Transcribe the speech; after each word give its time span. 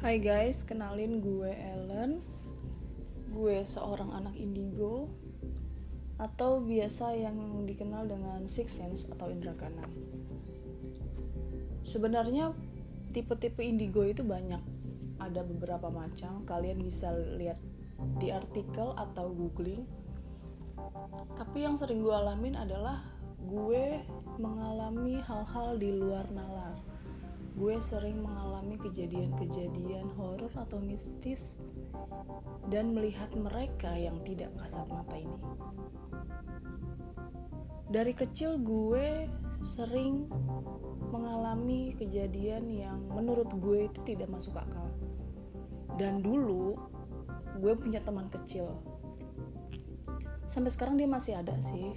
Hai 0.00 0.16
guys, 0.16 0.64
kenalin 0.64 1.20
gue 1.20 1.52
Ellen. 1.52 2.24
Gue 3.36 3.60
seorang 3.60 4.08
anak 4.16 4.32
indigo 4.32 5.12
atau 6.16 6.64
biasa 6.64 7.12
yang 7.20 7.36
dikenal 7.68 8.08
dengan 8.08 8.48
six 8.48 8.80
sense 8.80 9.04
atau 9.12 9.28
indera 9.28 9.52
kanan. 9.60 9.92
Sebenarnya 11.84 12.56
tipe-tipe 13.12 13.60
indigo 13.60 14.00
itu 14.00 14.24
banyak. 14.24 14.64
Ada 15.20 15.44
beberapa 15.44 15.92
macam. 15.92 16.48
Kalian 16.48 16.80
bisa 16.80 17.12
lihat 17.36 17.60
di 18.16 18.32
artikel 18.32 18.96
atau 18.96 19.28
googling. 19.28 19.84
Tapi 21.36 21.68
yang 21.68 21.76
sering 21.76 22.00
gue 22.00 22.16
alamin 22.16 22.56
adalah 22.56 23.04
gue 23.36 24.00
mengalami 24.40 25.20
hal-hal 25.20 25.76
di 25.76 25.92
luar 25.92 26.24
nalar 26.32 26.89
gue 27.60 27.76
sering 27.76 28.24
mengalami 28.24 28.80
kejadian-kejadian 28.80 30.08
horor 30.16 30.48
atau 30.56 30.80
mistis 30.80 31.60
dan 32.72 32.96
melihat 32.96 33.28
mereka 33.36 33.92
yang 33.92 34.16
tidak 34.24 34.48
kasat 34.56 34.88
mata 34.88 35.20
ini. 35.20 35.36
Dari 37.92 38.16
kecil 38.16 38.56
gue 38.64 39.28
sering 39.60 40.24
mengalami 41.12 41.92
kejadian 42.00 42.64
yang 42.72 43.04
menurut 43.12 43.52
gue 43.60 43.92
itu 43.92 44.00
tidak 44.08 44.32
masuk 44.32 44.56
akal. 44.56 44.88
Dan 46.00 46.24
dulu 46.24 46.80
gue 47.60 47.76
punya 47.76 48.00
teman 48.00 48.32
kecil. 48.32 48.72
Sampai 50.48 50.72
sekarang 50.72 50.96
dia 50.96 51.04
masih 51.04 51.36
ada 51.36 51.60
sih 51.60 51.92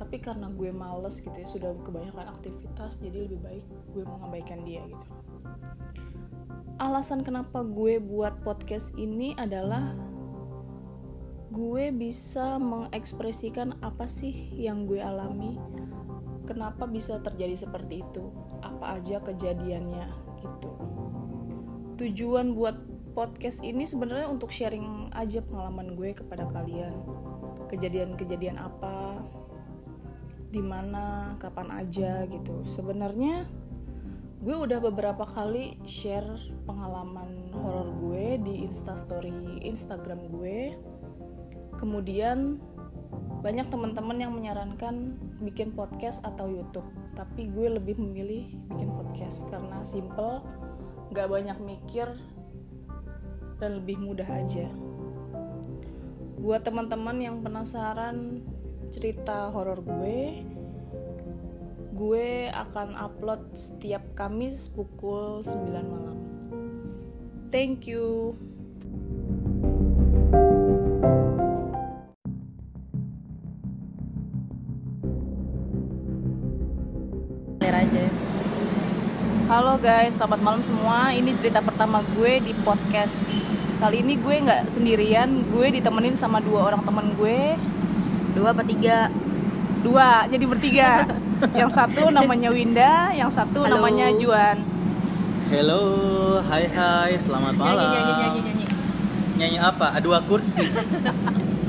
tapi 0.00 0.16
karena 0.16 0.48
gue 0.48 0.72
males 0.72 1.20
gitu 1.20 1.36
ya 1.36 1.44
sudah 1.44 1.76
kebanyakan 1.84 2.32
aktivitas 2.32 3.04
jadi 3.04 3.28
lebih 3.28 3.44
baik 3.44 3.64
gue 3.92 4.04
mengabaikan 4.08 4.64
dia 4.64 4.80
gitu. 4.88 5.06
Alasan 6.80 7.20
kenapa 7.20 7.60
gue 7.60 8.00
buat 8.00 8.40
podcast 8.40 8.96
ini 8.96 9.36
adalah 9.36 9.92
gue 11.52 11.92
bisa 11.92 12.56
mengekspresikan 12.56 13.76
apa 13.84 14.08
sih 14.08 14.32
yang 14.56 14.88
gue 14.88 15.04
alami 15.04 15.60
kenapa 16.48 16.88
bisa 16.88 17.20
terjadi 17.20 17.68
seperti 17.68 18.00
itu 18.00 18.32
apa 18.64 18.96
aja 18.96 19.20
kejadiannya 19.20 20.08
gitu. 20.40 20.70
Tujuan 22.00 22.56
buat 22.56 22.80
podcast 23.12 23.60
ini 23.60 23.84
sebenarnya 23.84 24.32
untuk 24.32 24.48
sharing 24.48 25.12
aja 25.12 25.44
pengalaman 25.44 25.92
gue 25.92 26.16
kepada 26.16 26.48
kalian. 26.48 26.96
Kejadian-kejadian 27.68 28.56
apa 28.56 28.99
di 30.50 30.58
mana, 30.58 31.38
kapan 31.38 31.70
aja 31.78 32.26
gitu. 32.26 32.66
Sebenarnya 32.66 33.46
gue 34.40 34.56
udah 34.56 34.82
beberapa 34.82 35.22
kali 35.22 35.78
share 35.86 36.26
pengalaman 36.66 37.54
horor 37.54 37.92
gue 38.02 38.40
di 38.42 38.54
Instastory 38.66 39.62
Instagram 39.62 40.26
gue. 40.34 40.74
Kemudian 41.78 42.58
banyak 43.40 43.72
teman-teman 43.72 44.20
yang 44.20 44.36
menyarankan 44.36 45.16
bikin 45.40 45.72
podcast 45.72 46.20
atau 46.26 46.50
YouTube, 46.50 46.84
tapi 47.16 47.48
gue 47.48 47.80
lebih 47.80 47.96
memilih 47.96 48.52
bikin 48.68 48.92
podcast 48.92 49.48
karena 49.48 49.80
simple, 49.80 50.44
gak 51.16 51.30
banyak 51.32 51.56
mikir, 51.64 52.12
dan 53.56 53.80
lebih 53.80 53.96
mudah 53.96 54.28
aja. 54.28 54.68
Buat 56.40 56.68
teman-teman 56.68 57.16
yang 57.20 57.36
penasaran 57.40 58.44
cerita 58.90 59.54
horor 59.54 59.78
gue 59.86 60.42
gue 61.94 62.50
akan 62.50 62.98
upload 62.98 63.54
setiap 63.54 64.02
Kamis 64.18 64.66
pukul 64.66 65.46
9 65.46 65.54
malam 65.86 66.18
thank 67.54 67.86
you 67.86 68.34
Halo 79.50 79.82
guys, 79.82 80.14
selamat 80.14 80.46
malam 80.46 80.62
semua. 80.62 81.10
Ini 81.10 81.34
cerita 81.34 81.58
pertama 81.58 82.06
gue 82.14 82.38
di 82.38 82.54
podcast. 82.62 83.42
Kali 83.82 83.98
ini 83.98 84.14
gue 84.14 84.46
nggak 84.46 84.70
sendirian, 84.70 85.26
gue 85.50 85.74
ditemenin 85.74 86.14
sama 86.14 86.38
dua 86.38 86.70
orang 86.70 86.86
temen 86.86 87.18
gue 87.18 87.58
dua 88.40 88.56
apa 88.56 88.64
tiga 88.64 89.12
dua 89.84 90.24
jadi 90.26 90.44
bertiga 90.48 90.90
yang 91.60 91.68
satu 91.68 92.08
namanya 92.08 92.48
Winda 92.48 93.12
yang 93.12 93.28
satu 93.28 93.68
Halo. 93.68 93.76
namanya 93.76 94.08
Juan 94.16 94.64
Halo, 95.50 95.82
hai 96.46 96.70
hai, 96.70 97.18
selamat 97.18 97.58
malam. 97.58 97.74
nyanyi 97.74 97.90
nyanyi 97.90 98.12
nyanyi 98.14 98.40
nyanyi 98.40 98.66
Nyanyi 99.34 99.58
apa? 99.58 99.98
Dua 99.98 100.22
kursi. 100.22 100.62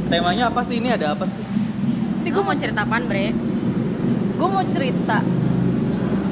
Temanya 0.05 0.53
apa 0.53 0.61
sih 0.61 0.77
ini? 0.77 0.93
Ada 0.93 1.17
apa 1.17 1.25
sih? 1.25 1.41
tapi 2.21 2.29
gue 2.29 2.43
mau 2.45 2.53
cerita 2.53 2.85
apaan 2.85 3.09
bre 3.09 3.33
gue 4.37 4.45
mau 4.45 4.61
cerita 4.69 5.25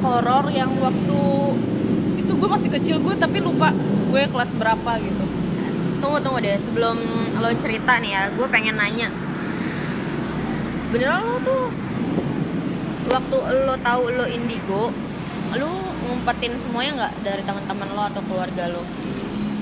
horor 0.05 0.53
yang 0.53 0.69
waktu 0.77 1.21
itu 2.21 2.29
gue 2.29 2.45
masih 2.45 2.69
kecil 2.77 3.01
gue 3.01 3.17
tapi 3.17 3.41
lupa 3.41 3.73
gue 4.13 4.21
kelas 4.29 4.53
berapa 4.53 5.01
gitu 5.01 5.25
tunggu 5.97 6.21
tunggu 6.21 6.45
deh 6.45 6.61
sebelum 6.61 6.93
lo 7.41 7.49
cerita 7.57 7.97
nih 7.97 8.11
ya 8.13 8.23
gue 8.29 8.47
pengen 8.53 8.77
nanya 8.77 9.09
sebenarnya 10.89 11.21
lo 11.21 11.37
tuh 11.45 11.63
waktu 13.13 13.37
lo 13.69 13.77
tahu 13.77 14.03
lo 14.09 14.25
indigo 14.25 14.89
lo 15.53 15.69
ngumpetin 16.01 16.57
semuanya 16.57 16.91
nggak 16.97 17.13
dari 17.21 17.45
teman-teman 17.45 17.93
lo 17.93 18.03
atau 18.09 18.21
keluarga 18.25 18.73
lo? 18.73 18.81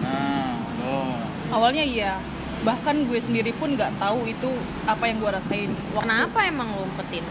Nah, 0.08 0.56
lo. 0.80 1.20
awalnya 1.52 1.84
iya. 1.84 2.16
Bahkan 2.64 3.12
gue 3.12 3.20
sendiri 3.20 3.52
pun 3.52 3.76
nggak 3.76 4.00
tahu 4.00 4.24
itu 4.24 4.48
apa 4.88 5.04
yang 5.12 5.20
gue 5.20 5.32
rasain. 5.32 5.72
Waktu- 5.92 6.08
kenapa 6.08 6.48
emang 6.48 6.72
lo 6.72 6.88
ngumpetin? 6.88 7.28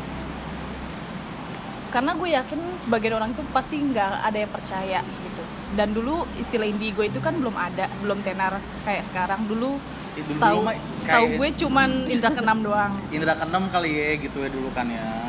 Karena 1.88 2.12
gue 2.16 2.28
yakin 2.36 2.60
sebagian 2.84 3.16
orang 3.16 3.32
itu 3.32 3.40
pasti 3.52 3.80
nggak 3.80 4.12
ada 4.24 4.36
yang 4.36 4.52
percaya 4.52 5.00
gitu. 5.00 5.42
Dan 5.72 5.96
dulu 5.96 6.28
istilah 6.36 6.68
indigo 6.68 7.00
itu 7.00 7.16
kan 7.24 7.32
belum 7.36 7.56
ada 7.56 7.88
belum 8.04 8.20
tenar 8.20 8.60
kayak 8.84 9.08
sekarang. 9.08 9.48
Dulu 9.48 9.76
dulu 9.76 9.95
setahu 10.18 10.58
setahu 10.98 11.26
gue 11.36 11.48
cuman 11.58 11.90
indra 12.06 12.30
keenam 12.30 12.58
doang 12.60 12.92
Indra 13.14 13.34
keenam 13.34 13.68
kali 13.68 13.90
ya 13.92 14.08
gitu 14.16 14.38
ya 14.38 14.48
dulu 14.48 14.68
kan 14.70 14.86
ya. 14.86 15.28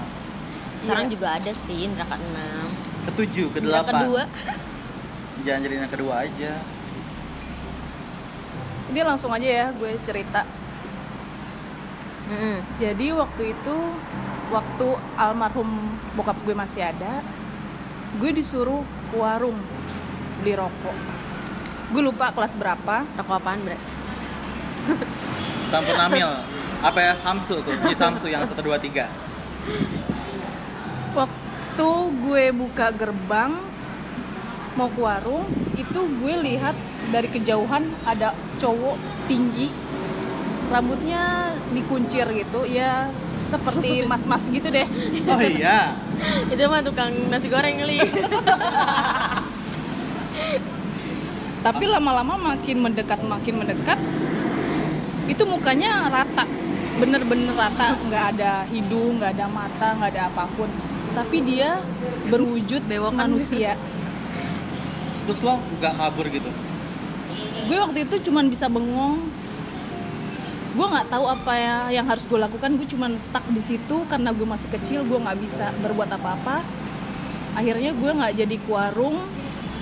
sekarang 0.78 1.06
Iya. 1.06 1.14
juga 1.14 1.28
ada 1.34 1.52
sih 1.54 1.80
indra 1.84 2.06
keenam 2.06 2.68
Ketujuh, 3.06 3.48
indra 3.50 3.82
kedelapan. 3.84 3.94
kedua 3.98 4.24
Jangan 5.40 5.60
jadi 5.62 5.76
yang 5.78 5.88
kedua 5.88 6.14
aja. 6.22 6.52
ini 8.88 9.00
langsung 9.02 9.30
aja 9.30 9.44
ya 9.46 9.66
gue 9.72 9.92
cerita 10.02 10.48
Mm-mm. 12.28 12.60
jadi 12.78 13.08
waktu 13.14 13.52
itu 13.52 13.76
waktu 14.48 14.88
almarhum 15.14 15.68
bokap 16.14 16.36
gue 16.42 16.52
masih 16.54 16.84
ada 16.86 17.20
gue 18.16 18.32
disuruh 18.32 18.82
ke 19.06 19.16
warung 19.16 19.60
beli 20.40 20.54
rokok 20.54 20.96
gue 21.90 22.02
lupa 22.02 22.32
kelas 22.32 22.54
berapa 22.54 23.04
rokok 23.14 23.34
apaan 23.34 23.60
bre 23.62 23.76
Sampo 25.72 25.92
Namil. 25.94 26.30
Apa 26.80 27.00
ya 27.02 27.14
Samsu 27.18 27.60
tuh? 27.62 27.76
Di 27.84 27.96
Samsu 27.98 28.30
yang 28.30 28.46
1 28.46 28.54
2 28.54 28.64
3. 28.80 29.08
waktu 31.18 31.90
gue 32.24 32.46
buka 32.54 32.94
gerbang 32.94 33.58
mau 34.78 34.86
ke 34.94 35.02
warung 35.02 35.50
itu 35.74 36.00
gue 36.22 36.34
lihat 36.46 36.78
dari 37.10 37.26
kejauhan 37.26 37.90
ada 38.06 38.38
cowok 38.62 38.98
tinggi 39.26 39.74
rambutnya 40.70 41.54
dikuncir 41.74 42.30
gitu 42.30 42.70
ya 42.70 43.10
seperti 43.42 44.02
mas-mas 44.10 44.46
gitu 44.54 44.70
deh 44.70 44.86
Oh 45.26 45.42
iya. 45.42 45.98
itu 46.54 46.62
mah 46.70 46.86
tukang 46.86 47.14
nasi 47.34 47.50
goreng 47.50 47.82
kali 47.82 47.98
tapi 51.66 51.84
lama-lama 51.90 52.38
makin 52.38 52.78
mendekat 52.80 53.20
makin 53.26 53.66
mendekat 53.66 53.98
itu 55.28 55.44
mukanya 55.44 56.08
rata. 56.10 56.48
Bener-bener 56.98 57.54
rata. 57.54 57.94
Nggak 58.08 58.26
ada 58.36 58.66
hidung 58.72 59.22
nggak 59.22 59.32
ada 59.38 59.46
mata 59.52 59.88
nggak 60.00 60.10
ada 60.16 60.24
apa 60.32 60.44
pun. 60.56 60.72
Tapi 61.14 61.38
dia 61.44 61.84
berwujud 62.32 62.84
Bewokan 62.88 63.28
manusia. 63.30 63.76
Terus 65.28 65.40
lo 65.44 65.60
nggak 65.80 65.94
kabur 66.00 66.26
gitu? 66.32 66.50
gue 67.68 67.76
waktu 67.76 68.08
itu 68.08 68.32
cuman 68.32 68.48
bisa 68.48 68.72
bengong. 68.72 69.28
Gue 70.78 70.88
nggak 70.88 71.10
tahu 71.10 71.26
apa 71.28 71.54
ya 71.58 71.78
yang 72.00 72.08
harus 72.08 72.24
gue 72.24 72.40
lakukan. 72.40 72.80
Gue 72.80 72.88
cuman 72.88 73.20
stuck 73.20 73.44
di 73.52 73.60
situ 73.60 74.08
karena 74.08 74.32
gue 74.32 74.48
masih 74.48 74.72
kecil 74.72 75.04
gue 75.04 75.20
nggak 75.20 75.38
bisa 75.44 75.76
berbuat 75.84 76.08
apa-apa. 76.16 76.64
Akhirnya 77.60 77.92
gue 77.92 78.12
nggak 78.14 78.34
jadi 78.40 78.56
ke 78.56 78.70
warung. 78.72 79.20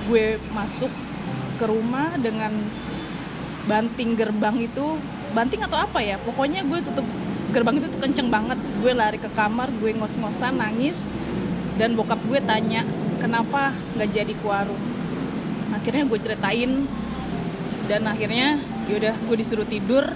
Gue 0.09 0.41
masuk 0.55 0.89
ke 1.61 1.65
rumah 1.69 2.17
dengan 2.17 2.51
banting 3.65 4.13
gerbang 4.17 4.61
itu 4.61 4.97
banting 5.35 5.61
atau 5.67 5.75
apa 5.75 5.99
ya 5.99 6.15
pokoknya 6.23 6.63
gue 6.63 6.79
tutup 6.79 7.03
gerbang 7.51 7.79
itu 7.79 7.87
tuh 7.91 7.99
kenceng 8.03 8.27
banget. 8.31 8.59
Gue 8.79 8.91
lari 8.95 9.19
ke 9.19 9.27
kamar 9.35 9.67
gue 9.79 9.91
ngos-ngosan 9.95 10.55
nangis 10.59 11.03
dan 11.75 11.95
bokap 11.99 12.19
gue 12.27 12.39
tanya 12.43 12.87
kenapa 13.19 13.75
nggak 13.99 14.09
jadi 14.15 14.33
ke 14.35 14.45
warung? 14.47 14.79
Akhirnya 15.75 16.03
gue 16.07 16.19
ceritain 16.19 16.71
dan 17.91 18.01
akhirnya 18.07 18.59
yaudah 18.87 19.15
gue 19.15 19.35
disuruh 19.39 19.67
tidur. 19.67 20.07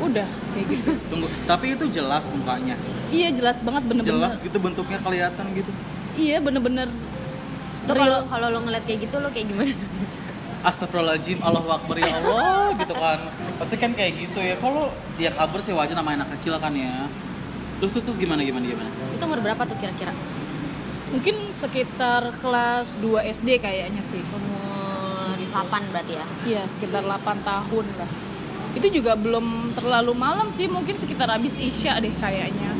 Udah 0.00 0.28
kayak 0.56 0.66
gitu. 0.76 0.90
Tunggu, 1.12 1.28
tapi 1.44 1.76
itu 1.76 1.84
jelas 1.92 2.24
mukanya. 2.32 2.76
iya 3.12 3.28
jelas 3.32 3.60
banget 3.60 3.84
bener-bener. 3.84 4.16
Jelas 4.16 4.36
gitu 4.40 4.56
bentuknya 4.56 4.98
kelihatan 5.00 5.44
gitu. 5.52 5.70
iya 6.16 6.40
bener-bener. 6.40 6.88
Kalau 7.88 8.06
real. 8.06 8.28
kalau 8.28 8.46
lo 8.52 8.58
ngeliat 8.64 8.84
kayak 8.84 9.08
gitu 9.08 9.16
lo 9.20 9.28
kayak 9.32 9.50
gimana? 9.50 9.72
Astagfirullahaladzim, 10.60 11.40
Allah 11.40 11.64
Akbar 11.64 11.96
ya 11.96 12.12
Allah 12.20 12.76
gitu 12.76 12.92
kan 12.92 13.18
Pasti 13.60 13.76
kan 13.76 13.92
kayak 13.92 14.12
gitu 14.16 14.40
ya. 14.40 14.56
Kalau 14.56 14.88
dia 15.20 15.30
kabur 15.36 15.60
sih 15.60 15.76
wajar 15.76 15.92
nama 15.92 16.16
anak 16.16 16.32
kecil 16.40 16.56
kan 16.56 16.72
ya. 16.72 17.04
Terus 17.78 17.92
terus 17.92 18.04
terus 18.08 18.18
gimana 18.18 18.40
gimana 18.40 18.64
gimana? 18.64 18.88
Itu 19.12 19.24
umur 19.28 19.44
berapa 19.44 19.62
tuh 19.68 19.76
kira-kira? 19.76 20.16
mungkin 21.10 21.50
sekitar 21.50 22.38
kelas 22.38 22.94
2 23.02 23.34
SD 23.42 23.58
kayaknya 23.58 24.02
sih. 24.02 24.22
Umur 24.30 25.36
8 25.50 25.90
berarti 25.90 26.14
ya. 26.14 26.26
iya 26.46 26.62
sekitar 26.70 27.02
8 27.02 27.42
tahun 27.42 27.86
lah. 27.98 28.10
Itu 28.78 28.86
juga 28.86 29.18
belum 29.18 29.74
terlalu 29.74 30.14
malam 30.14 30.48
sih. 30.54 30.70
Mungkin 30.70 30.94
sekitar 30.94 31.26
habis 31.26 31.58
isya 31.58 31.98
deh 31.98 32.14
kayaknya. 32.22 32.70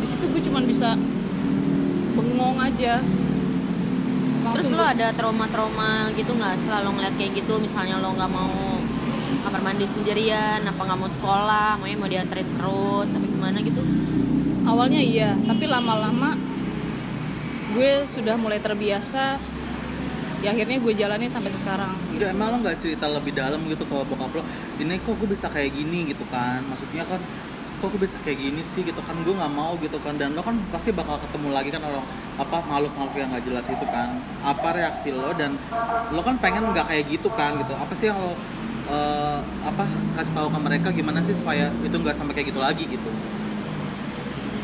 Di 0.00 0.06
situ 0.08 0.24
gue 0.32 0.40
cuman 0.48 0.64
bisa 0.64 0.96
bengong 2.16 2.56
aja. 2.56 3.04
Terus 4.46 4.72
langsung 4.72 4.78
lo 4.78 4.84
ada 4.86 5.12
trauma-trauma 5.12 6.08
gitu 6.16 6.32
nggak 6.32 6.64
setelah 6.64 6.88
lo 6.88 6.96
ngeliat 6.96 7.14
kayak 7.20 7.36
gitu? 7.36 7.60
Misalnya 7.60 8.00
lo 8.00 8.16
nggak 8.16 8.30
mau 8.32 8.75
kamar 9.46 9.62
mandi 9.62 9.86
sendirian, 9.86 10.66
apa 10.66 10.80
nggak 10.82 10.98
mau 10.98 11.06
sekolah, 11.06 11.78
maunya 11.78 11.94
mau 11.94 12.10
dianterin 12.10 12.50
terus, 12.58 13.08
apa 13.14 13.26
gimana 13.30 13.58
gitu? 13.62 13.82
awalnya 14.66 14.98
iya 14.98 15.38
tapi 15.46 15.70
lama-lama 15.70 16.34
gue 17.76 18.02
sudah 18.10 18.34
mulai 18.34 18.58
terbiasa. 18.58 19.38
Ya 20.44 20.52
akhirnya 20.52 20.82
gue 20.82 20.92
jalanin 20.92 21.32
sampai 21.32 21.48
sekarang. 21.48 21.96
Enggak, 22.12 22.28
emang 22.36 22.48
lo 22.52 22.56
gak 22.60 22.78
cerita 22.80 23.08
lebih 23.08 23.32
dalam 23.32 23.56
gitu 23.72 23.88
ke 23.88 23.96
bokap 24.04 24.36
lo 24.36 24.42
Ini 24.76 25.00
kok 25.00 25.16
gue 25.16 25.28
bisa 25.32 25.48
kayak 25.48 25.72
gini? 25.72 26.12
gitu 26.12 26.24
kan. 26.28 26.60
Maksudnya 26.68 27.08
kan 27.08 27.18
kok 27.80 27.88
gue 27.88 28.00
bisa 28.00 28.20
kayak 28.20 28.38
gini 28.44 28.60
sih? 28.64 28.84
gitu 28.84 29.00
kan. 29.00 29.16
Gue 29.24 29.32
nggak 29.32 29.52
mau 29.52 29.74
gitu 29.80 29.96
kan. 30.00 30.16
Dan 30.20 30.36
lo 30.36 30.44
kan 30.44 30.60
pasti 30.68 30.92
bakal 30.92 31.16
ketemu 31.24 31.56
lagi 31.56 31.72
kan 31.72 31.82
orang 31.88 32.04
apa 32.36 32.56
makhluk-makhluk 32.68 33.16
yang 33.16 33.28
nggak 33.32 33.44
jelas 33.48 33.66
itu 33.68 33.86
kan. 33.88 34.08
Apa 34.44 34.68
reaksi 34.76 35.08
lo 35.12 35.32
dan 35.32 35.56
lo 36.12 36.20
kan 36.20 36.36
pengen 36.36 36.68
nggak 36.68 36.84
kayak 36.84 37.04
gitu 37.12 37.28
kan 37.32 37.56
gitu. 37.56 37.72
Apa 37.72 37.92
sih 37.96 38.12
yang 38.12 38.20
lo 38.20 38.36
eh, 38.86 39.38
apa 39.62 39.84
kasih 40.14 40.32
tahu 40.32 40.48
ke 40.48 40.58
mereka 40.58 40.88
gimana 40.90 41.18
sih 41.20 41.34
supaya 41.34 41.70
itu 41.80 41.92
nggak 41.92 42.14
sampai 42.14 42.32
kayak 42.32 42.48
gitu 42.50 42.60
lagi 42.60 42.84
gitu. 42.86 43.10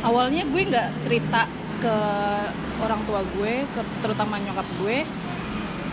Awalnya 0.03 0.43
gue 0.45 0.63
nggak 0.67 0.89
cerita 1.03 1.47
ke 1.79 1.97
orang 2.79 3.01
tua 3.07 3.23
gue 3.29 3.63
ke- 3.65 3.93
terutama 4.01 4.39
nyokap 4.39 4.67
gue. 4.79 5.07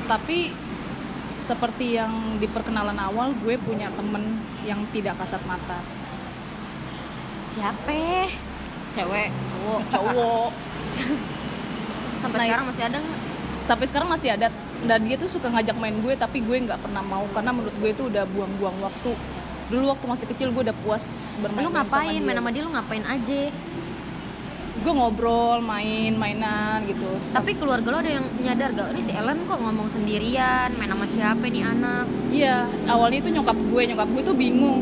Tapi 0.06 0.54
seperti 1.40 1.98
yang 1.98 2.38
di 2.38 2.46
perkenalan 2.46 2.98
awal 2.98 3.34
gue 3.36 3.58
punya 3.58 3.90
temen 3.94 4.38
yang 4.62 4.86
tidak 4.90 5.18
kasat 5.18 5.42
mata. 5.46 5.82
Siapa? 7.50 8.30
Cewek, 8.90 9.30
cowok, 9.48 9.82
cowok. 9.90 10.50
Sampai 12.22 12.38
Nah, 12.38 12.46
sekarang 12.46 12.66
masih 12.68 12.84
ada 12.86 12.98
nggak? 13.00 13.20
sampai 13.60 13.86
sekarang 13.86 14.10
masih 14.10 14.30
ada 14.34 14.48
dan 14.88 15.04
dia 15.04 15.20
tuh 15.20 15.28
suka 15.28 15.52
ngajak 15.52 15.76
main 15.76 15.96
gue 16.00 16.14
tapi 16.16 16.40
gue 16.40 16.56
nggak 16.56 16.80
pernah 16.80 17.04
mau 17.04 17.28
karena 17.36 17.52
menurut 17.52 17.76
gue 17.84 17.90
itu 17.92 18.04
udah 18.08 18.24
buang-buang 18.32 18.78
waktu 18.80 19.12
dulu 19.70 19.86
waktu 19.92 20.06
masih 20.08 20.26
kecil 20.32 20.48
gue 20.56 20.64
udah 20.72 20.78
puas 20.82 21.36
bermain 21.44 21.68
Lo 21.68 21.72
ngapain? 21.76 22.22
Main 22.24 22.38
sama 22.40 22.50
dia 22.50 22.62
lo 22.64 22.72
ngapain 22.74 23.06
aja? 23.06 23.42
gue 24.80 24.94
ngobrol 24.96 25.60
main 25.60 26.16
mainan 26.16 26.88
gitu 26.88 27.20
Tapi 27.36 27.60
keluarga 27.60 27.88
lo 27.92 27.98
ada 28.00 28.12
yang 28.16 28.26
nyadar 28.40 28.72
gak? 28.72 28.96
Ini 28.96 29.02
si 29.04 29.12
Ellen 29.12 29.44
kok 29.44 29.60
ngomong 29.60 29.92
sendirian, 29.92 30.72
main 30.80 30.88
sama 30.88 31.04
siapa 31.04 31.46
nih 31.52 31.68
anak? 31.68 32.08
Iya, 32.32 32.64
awalnya 32.88 33.20
itu 33.20 33.30
nyokap 33.36 33.58
gue, 33.60 33.82
nyokap 33.92 34.08
gue 34.08 34.24
tuh 34.24 34.38
bingung. 34.40 34.82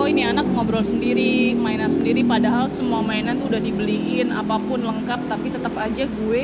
Kok 0.00 0.06
ini 0.08 0.22
anak 0.24 0.48
ngobrol 0.48 0.80
sendiri, 0.80 1.52
mainan 1.52 1.92
sendiri, 1.92 2.24
padahal 2.24 2.72
semua 2.72 3.04
mainan 3.04 3.36
tuh 3.36 3.52
udah 3.52 3.60
dibeliin, 3.60 4.32
apa 4.32 4.56
pun 4.56 4.80
lengkap, 4.80 5.20
tapi 5.28 5.52
tetap 5.52 5.74
aja 5.76 6.08
gue 6.08 6.42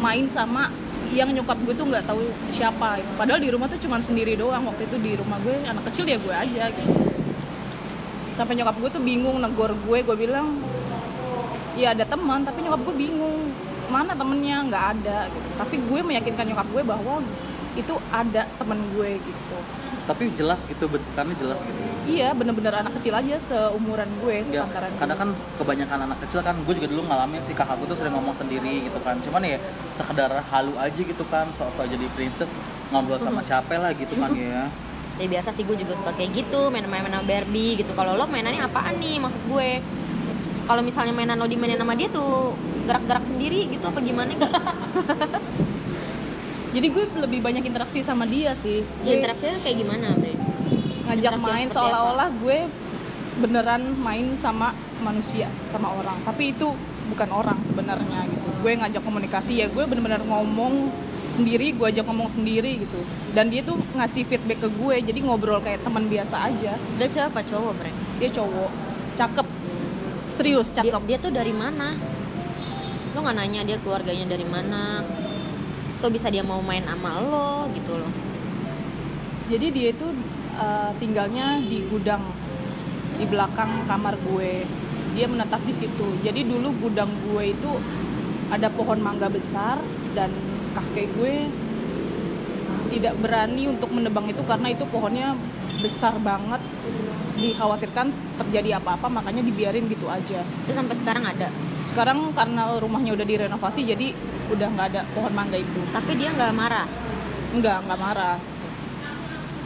main 0.00 0.24
sama 0.30 0.72
yang 1.10 1.30
nyokap 1.34 1.58
gue 1.66 1.74
tuh 1.74 1.86
nggak 1.90 2.06
tahu 2.06 2.22
siapa. 2.54 3.02
Padahal 3.18 3.42
di 3.42 3.50
rumah 3.50 3.66
tuh 3.66 3.78
cuma 3.82 3.98
sendiri 3.98 4.38
doang. 4.38 4.62
Waktu 4.70 4.86
itu 4.86 4.96
di 5.02 5.12
rumah 5.18 5.42
gue 5.42 5.54
anak 5.66 5.84
kecil 5.90 6.06
ya 6.06 6.18
gue 6.22 6.34
aja 6.34 6.70
gitu. 6.70 6.92
Sampai 8.38 8.54
nyokap 8.56 8.76
gue 8.78 8.90
tuh 8.94 9.02
bingung 9.02 9.42
negor 9.42 9.74
gue, 9.74 9.98
gue 10.00 10.16
bilang 10.16 10.56
ya 11.74 11.92
ada 11.92 12.06
teman, 12.06 12.46
tapi 12.46 12.62
nyokap 12.62 12.80
gue 12.86 12.94
bingung 12.96 13.50
mana 13.90 14.14
temennya 14.14 14.56
nggak 14.70 14.84
ada 14.96 15.18
gitu. 15.28 15.48
Tapi 15.58 15.74
gue 15.82 16.00
meyakinkan 16.06 16.46
nyokap 16.46 16.68
gue 16.70 16.82
bahwa 16.86 17.14
itu 17.78 17.94
ada 18.10 18.50
temen 18.58 18.78
gue 18.98 19.10
gitu. 19.22 19.56
tapi 20.10 20.26
jelas 20.34 20.66
gitu 20.66 20.90
bentukannya 20.90 21.38
jelas 21.38 21.62
gitu 21.62 21.80
Iya, 22.10 22.34
bener-bener 22.34 22.74
anak 22.74 22.98
kecil 22.98 23.14
aja 23.14 23.38
seumuran 23.38 24.10
gue, 24.18 24.42
Ya, 24.42 24.44
sepantaran 24.44 24.90
karena 24.98 25.14
gue. 25.14 25.22
kan 25.22 25.34
kebanyakan 25.56 25.98
anak 26.04 26.18
kecil 26.20 26.42
kan 26.42 26.58
gue 26.58 26.74
juga 26.74 26.86
dulu 26.86 27.06
ngalamin 27.06 27.40
sih 27.40 27.54
kakakku 27.54 27.86
tuh 27.86 27.94
sering 27.94 28.12
ngomong 28.12 28.34
sendiri 28.34 28.82
gitu 28.82 28.98
kan 29.00 29.20
cuman 29.20 29.46
ya 29.46 29.58
sekedar 29.94 30.42
halu 30.44 30.76
aja 30.76 31.00
gitu 31.00 31.24
kan 31.24 31.54
soal-soal 31.54 31.86
jadi 31.86 32.10
princess 32.10 32.50
ngobrol 32.90 33.16
sama 33.16 33.40
siapa 33.40 33.74
lah 33.74 33.92
gitu 33.92 34.16
kan 34.16 34.34
ya 34.34 34.68
Ya 35.20 35.28
biasa 35.28 35.52
sih 35.52 35.62
gue 35.62 35.76
juga 35.76 35.94
suka 35.94 36.16
kayak 36.16 36.32
gitu, 36.32 36.72
main-main 36.72 37.04
sama 37.04 37.20
Barbie 37.20 37.76
gitu. 37.76 37.92
Kalau 37.92 38.16
lo 38.16 38.24
mainannya 38.24 38.64
apaan 38.64 38.96
nih 38.96 39.20
maksud 39.20 39.42
gue? 39.46 39.84
Kalau 40.64 40.80
misalnya 40.80 41.12
mainan 41.12 41.36
lo 41.36 41.44
dimainin 41.44 41.76
sama 41.76 41.92
dia 41.92 42.08
tuh 42.08 42.56
gerak-gerak 42.88 43.28
sendiri 43.28 43.68
gitu 43.68 43.84
apa 43.84 44.00
gimana 44.00 44.32
gitu? 44.32 44.48
Jadi 46.72 46.86
gue 46.88 47.04
lebih 47.20 47.42
banyak 47.42 47.66
interaksi 47.66 48.00
sama 48.00 48.24
dia 48.24 48.54
sih. 48.54 48.80
Ya, 49.04 49.20
interaksinya 49.20 49.60
tuh 49.60 49.60
kayak 49.60 49.76
gimana, 49.76 50.16
Bre? 50.16 50.32
Ngajak 51.10 51.34
main 51.42 51.66
seolah-olah 51.66 52.28
gue 52.38 52.58
beneran 53.42 53.82
main 53.98 54.36
sama 54.38 54.76
manusia, 55.02 55.48
sama 55.66 55.90
orang. 55.90 56.20
Tapi 56.22 56.54
itu 56.54 56.70
bukan 57.10 57.28
orang 57.34 57.58
sebenarnya 57.66 58.28
gitu. 58.30 58.48
Gue 58.62 58.78
ngajak 58.78 59.02
komunikasi 59.02 59.58
ya 59.58 59.66
gue 59.66 59.82
bener-bener 59.88 60.22
ngomong 60.22 60.92
sendiri, 61.34 61.72
gue 61.74 61.86
ajak 61.88 62.04
ngomong 62.06 62.28
sendiri 62.30 62.84
gitu. 62.84 63.00
Dan 63.32 63.48
dia 63.50 63.64
tuh 63.64 63.80
ngasih 63.96 64.28
feedback 64.28 64.60
ke 64.62 64.68
gue, 64.70 64.96
jadi 65.02 65.18
ngobrol 65.24 65.58
kayak 65.64 65.82
teman 65.82 66.06
biasa 66.06 66.52
aja. 66.52 66.76
Dia 66.76 67.08
cewek 67.08 67.26
apa 67.32 67.40
cowok, 67.48 67.72
Bre? 67.80 67.92
Dia 68.20 68.28
cowok, 68.28 68.70
cakep, 69.16 69.46
serius 70.36 70.68
Dia, 70.70 70.84
cakep. 70.84 71.02
dia 71.08 71.18
tuh 71.18 71.32
dari 71.32 71.54
mana? 71.56 71.96
Lo 73.16 73.24
nggak 73.24 73.36
nanya 73.40 73.60
dia 73.64 73.80
keluarganya 73.80 74.28
dari 74.28 74.44
mana? 74.44 75.02
Kok 76.04 76.12
bisa 76.12 76.28
dia 76.28 76.44
mau 76.44 76.60
main 76.60 76.84
sama 76.84 77.20
lo 77.20 77.68
gitu 77.72 77.96
loh? 77.96 78.12
Jadi 79.50 79.66
dia 79.74 79.88
itu 79.90 80.06
uh, 80.60 80.90
tinggalnya 81.00 81.58
di 81.64 81.88
gudang 81.88 82.22
di 83.16 83.24
belakang 83.24 83.88
kamar 83.88 84.14
gue. 84.20 84.68
Dia 85.16 85.26
menetap 85.26 85.64
di 85.66 85.74
situ. 85.74 86.06
Jadi 86.22 86.46
dulu 86.46 86.70
gudang 86.88 87.10
gue 87.32 87.50
itu 87.50 87.70
ada 88.52 88.70
pohon 88.70 89.00
mangga 89.00 89.26
besar 89.26 89.80
dan 90.14 90.30
kakek 90.76 91.08
gue 91.18 91.34
tidak 92.90 93.14
berani 93.22 93.70
untuk 93.70 93.90
menebang 93.94 94.26
itu 94.26 94.42
karena 94.46 94.70
itu 94.70 94.84
pohonnya 94.86 95.34
besar 95.80 96.16
banget. 96.20 96.62
Dikhawatirkan 97.40 98.12
terjadi 98.36 98.76
apa-apa 98.78 99.08
makanya 99.08 99.40
dibiarin 99.40 99.88
gitu 99.88 100.06
aja. 100.06 100.44
Itu 100.44 100.70
sampai 100.76 100.96
sekarang 100.96 101.24
ada. 101.24 101.48
Sekarang 101.88 102.30
karena 102.36 102.78
rumahnya 102.78 103.16
udah 103.16 103.26
direnovasi 103.26 103.82
jadi 103.82 104.14
udah 104.52 104.68
nggak 104.76 104.86
ada 104.94 105.00
pohon 105.16 105.32
mangga 105.34 105.58
itu. 105.58 105.80
Tapi 105.90 106.14
dia 106.14 106.30
nggak 106.30 106.52
marah. 106.54 106.86
Enggak, 107.50 107.82
enggak 107.82 107.98
marah. 107.98 108.36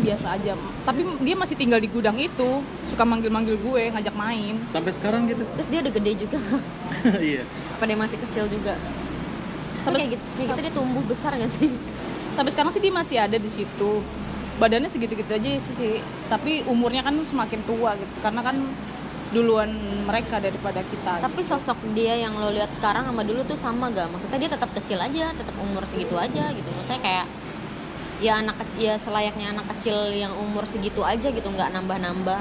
Biasa 0.02 0.26
aja. 0.34 0.58
Tapi 0.82 1.00
dia 1.22 1.36
masih 1.38 1.54
tinggal 1.54 1.78
di 1.78 1.86
gudang 1.86 2.18
itu. 2.18 2.62
Suka 2.90 3.06
manggil-manggil 3.06 3.58
gue, 3.58 3.82
ngajak 3.94 4.14
main. 4.14 4.54
sampai 4.70 4.94
sekarang 4.94 5.26
gitu 5.26 5.42
Terus 5.58 5.68
dia 5.70 5.80
udah 5.82 5.92
gede 5.94 6.12
juga. 6.26 6.38
iya 7.30 7.42
apa 7.74 7.90
dia 7.90 7.98
masih 7.98 8.18
kecil 8.24 8.44
juga? 8.48 8.80
Tapi 8.80 9.84
Sampai, 9.84 9.98
kayak 10.00 10.12
gitu, 10.16 10.24
kayak 10.24 10.48
gitu 10.48 10.60
dia 10.64 10.72
tumbuh 10.72 11.04
besar 11.04 11.36
gak 11.36 11.52
sih? 11.52 11.68
sampai 12.34 12.50
sekarang 12.50 12.72
sih 12.74 12.82
dia 12.82 12.94
masih 12.94 13.16
ada 13.20 13.36
di 13.36 13.50
situ. 13.52 14.00
Badannya 14.56 14.88
segitu-gitu 14.88 15.28
aja 15.28 15.48
sih. 15.60 16.00
Tapi 16.32 16.64
umurnya 16.64 17.04
kan 17.04 17.12
semakin 17.20 17.60
tua 17.68 17.92
gitu. 18.00 18.16
Karena 18.24 18.40
kan 18.40 18.56
duluan 19.36 19.68
mereka 20.08 20.40
daripada 20.40 20.80
kita. 20.86 21.20
Tapi 21.20 21.42
sosok 21.44 21.76
dia 21.92 22.16
yang 22.16 22.38
lo 22.38 22.48
lihat 22.54 22.72
sekarang 22.72 23.04
sama 23.04 23.20
dulu 23.20 23.44
tuh 23.44 23.58
sama 23.60 23.92
gak? 23.92 24.08
Maksudnya 24.08 24.38
dia 24.46 24.50
tetap 24.56 24.70
kecil 24.72 24.96
aja, 24.96 25.34
tetap 25.36 25.54
umur 25.60 25.84
segitu 25.90 26.16
aja 26.16 26.56
gitu. 26.56 26.68
Maksudnya 26.72 27.00
kayak 27.04 27.26
ya 28.24 28.40
anak 28.40 28.56
ya 28.80 28.96
selayaknya 28.96 29.52
anak 29.52 29.68
kecil 29.76 30.08
yang 30.08 30.32
umur 30.40 30.64
segitu 30.64 31.04
aja 31.04 31.28
gitu, 31.28 31.44
nggak 31.44 31.76
nambah-nambah. 31.76 32.40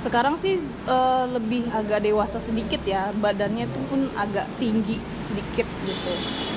Sekarang 0.00 0.40
sih 0.40 0.56
eh, 0.88 1.24
lebih 1.28 1.68
agak 1.68 2.00
dewasa 2.00 2.40
sedikit 2.40 2.80
ya. 2.88 3.12
Badannya 3.12 3.68
tuh 3.68 3.84
pun 3.92 4.00
agak 4.16 4.48
tinggi 4.56 4.96
sedikit 5.20 5.68
gitu. 5.84 6.12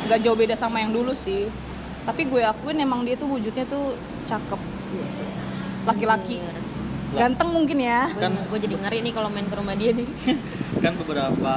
Nggak 0.08 0.20
jauh 0.24 0.38
beda 0.40 0.56
sama 0.56 0.80
yang 0.80 0.96
dulu 0.96 1.12
sih. 1.12 1.52
Tapi 2.08 2.32
gue 2.32 2.40
akuin 2.40 2.80
emang 2.80 3.04
dia 3.04 3.20
tuh 3.20 3.28
wujudnya 3.28 3.68
tuh 3.68 4.00
cakep 4.26 4.62
gitu. 4.96 5.24
Laki-laki. 5.84 6.40
Ganteng 7.12 7.50
mungkin 7.52 7.78
ya. 7.84 8.08
Kan- 8.16 8.40
gue 8.48 8.60
jadi 8.60 8.76
ngeri 8.80 9.00
nih 9.04 9.14
kalau 9.14 9.28
main 9.28 9.44
ke 9.44 9.56
rumah 9.56 9.76
dia 9.76 9.92
nih. 9.92 10.08
Kan 10.84 10.96
beberapa 10.96 11.56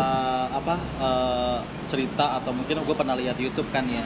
apa 0.51 0.75
eh, 1.01 1.57
cerita 1.87 2.43
atau 2.43 2.51
mungkin 2.51 2.83
gue 2.83 2.97
pernah 2.99 3.15
lihat 3.15 3.39
YouTube 3.39 3.71
kan 3.71 3.87
ya. 3.87 4.03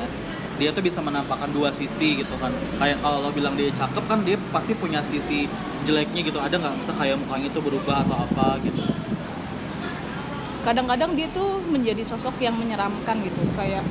Dia 0.61 0.71
tuh 0.75 0.83
bisa 0.85 1.01
menampakkan 1.01 1.49
dua 1.51 1.73
sisi 1.73 2.19
gitu 2.23 2.35
kan. 2.39 2.51
Kayak 2.79 2.99
kalau 3.03 3.25
lo 3.25 3.31
bilang 3.35 3.55
dia 3.59 3.71
cakep 3.73 4.05
kan 4.07 4.23
dia 4.23 4.37
pasti 4.53 4.75
punya 4.77 5.01
sisi 5.03 5.49
jeleknya 5.83 6.21
gitu. 6.23 6.39
Ada 6.39 6.61
nggak? 6.61 6.75
Bisa 6.85 6.93
kayak 6.95 7.17
mukanya 7.19 7.49
itu 7.51 7.61
berubah 7.63 8.05
atau 8.05 8.17
apa 8.29 8.63
gitu. 8.63 8.79
Kadang-kadang 10.63 11.17
dia 11.17 11.27
tuh 11.33 11.63
menjadi 11.65 12.03
sosok 12.05 12.39
yang 12.45 12.55
menyeramkan 12.59 13.19
gitu. 13.25 13.43
Kayak 13.57 13.83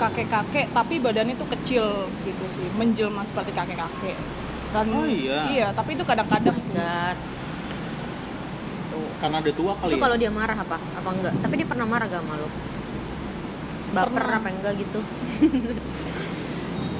kakek-kakek 0.00 0.72
tapi 0.74 0.98
badannya 0.98 1.36
tuh 1.36 1.46
kecil 1.52 2.10
gitu 2.24 2.44
sih. 2.48 2.66
Menjelma 2.74 3.22
seperti 3.22 3.52
kakek-kakek 3.54 4.16
dan 4.74 4.86
Oh, 4.90 5.06
iya. 5.06 5.38
iya 5.46 5.66
tapi 5.70 5.94
itu 5.94 6.02
kadang-kadang 6.02 6.58
sih. 6.66 6.74
God. 6.74 7.18
karena 9.14 9.38
dia 9.40 9.54
tua 9.56 9.72
kali 9.78 9.90
itu 9.90 9.96
ya? 9.96 10.02
kalau 10.04 10.16
dia 10.18 10.30
marah 10.34 10.58
apa? 10.58 10.76
Apa 10.76 11.08
enggak? 11.14 11.34
Tapi 11.40 11.54
dia 11.56 11.66
pernah 11.66 11.86
marah 11.88 12.06
gak 12.10 12.20
sama 12.20 12.34
lo? 12.36 12.48
Baper 13.94 14.10
Pernah. 14.20 14.36
apa 14.36 14.48
enggak 14.50 14.72
gitu? 14.76 15.00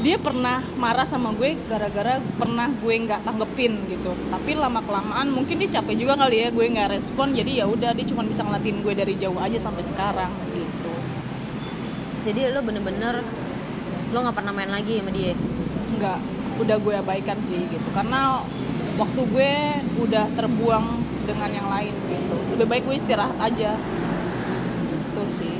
Dia 0.00 0.16
pernah 0.20 0.60
marah 0.76 1.08
sama 1.08 1.32
gue 1.32 1.56
gara-gara 1.64 2.20
pernah 2.36 2.68
gue 2.68 2.94
nggak 2.94 3.24
tanggepin 3.24 3.72
gitu. 3.88 4.12
Tapi 4.28 4.50
lama 4.52 4.80
kelamaan 4.84 5.32
mungkin 5.32 5.56
dia 5.64 5.80
capek 5.80 5.96
juga 5.96 6.14
kali 6.16 6.44
ya 6.44 6.48
gue 6.52 6.64
nggak 6.64 6.92
respon. 6.92 7.32
Jadi 7.32 7.60
ya 7.60 7.64
udah 7.64 7.92
dia 7.92 8.04
cuma 8.04 8.20
bisa 8.24 8.44
ngeliatin 8.44 8.84
gue 8.84 8.94
dari 8.94 9.14
jauh 9.16 9.36
aja 9.40 9.56
sampai 9.56 9.80
sekarang 9.80 10.28
gitu. 10.52 10.92
Jadi 12.24 12.52
lo 12.52 12.60
bener-bener 12.60 13.20
lo 14.12 14.18
nggak 14.20 14.36
pernah 14.36 14.52
main 14.52 14.68
lagi 14.68 15.00
sama 15.00 15.08
dia? 15.12 15.32
Nggak 15.96 16.18
udah 16.60 16.76
gue 16.78 16.94
abaikan 16.94 17.38
sih 17.42 17.58
gitu. 17.68 17.88
Karena 17.94 18.42
waktu 18.94 19.20
gue 19.26 19.52
udah 20.06 20.24
terbuang 20.38 20.86
dengan 21.26 21.50
yang 21.50 21.68
lain 21.68 21.94
gitu. 22.10 22.36
Lebih 22.54 22.66
baik 22.68 22.82
gue 22.86 22.96
istirahat 23.00 23.38
aja. 23.40 23.74
Itu 24.92 25.22
sih. 25.30 25.54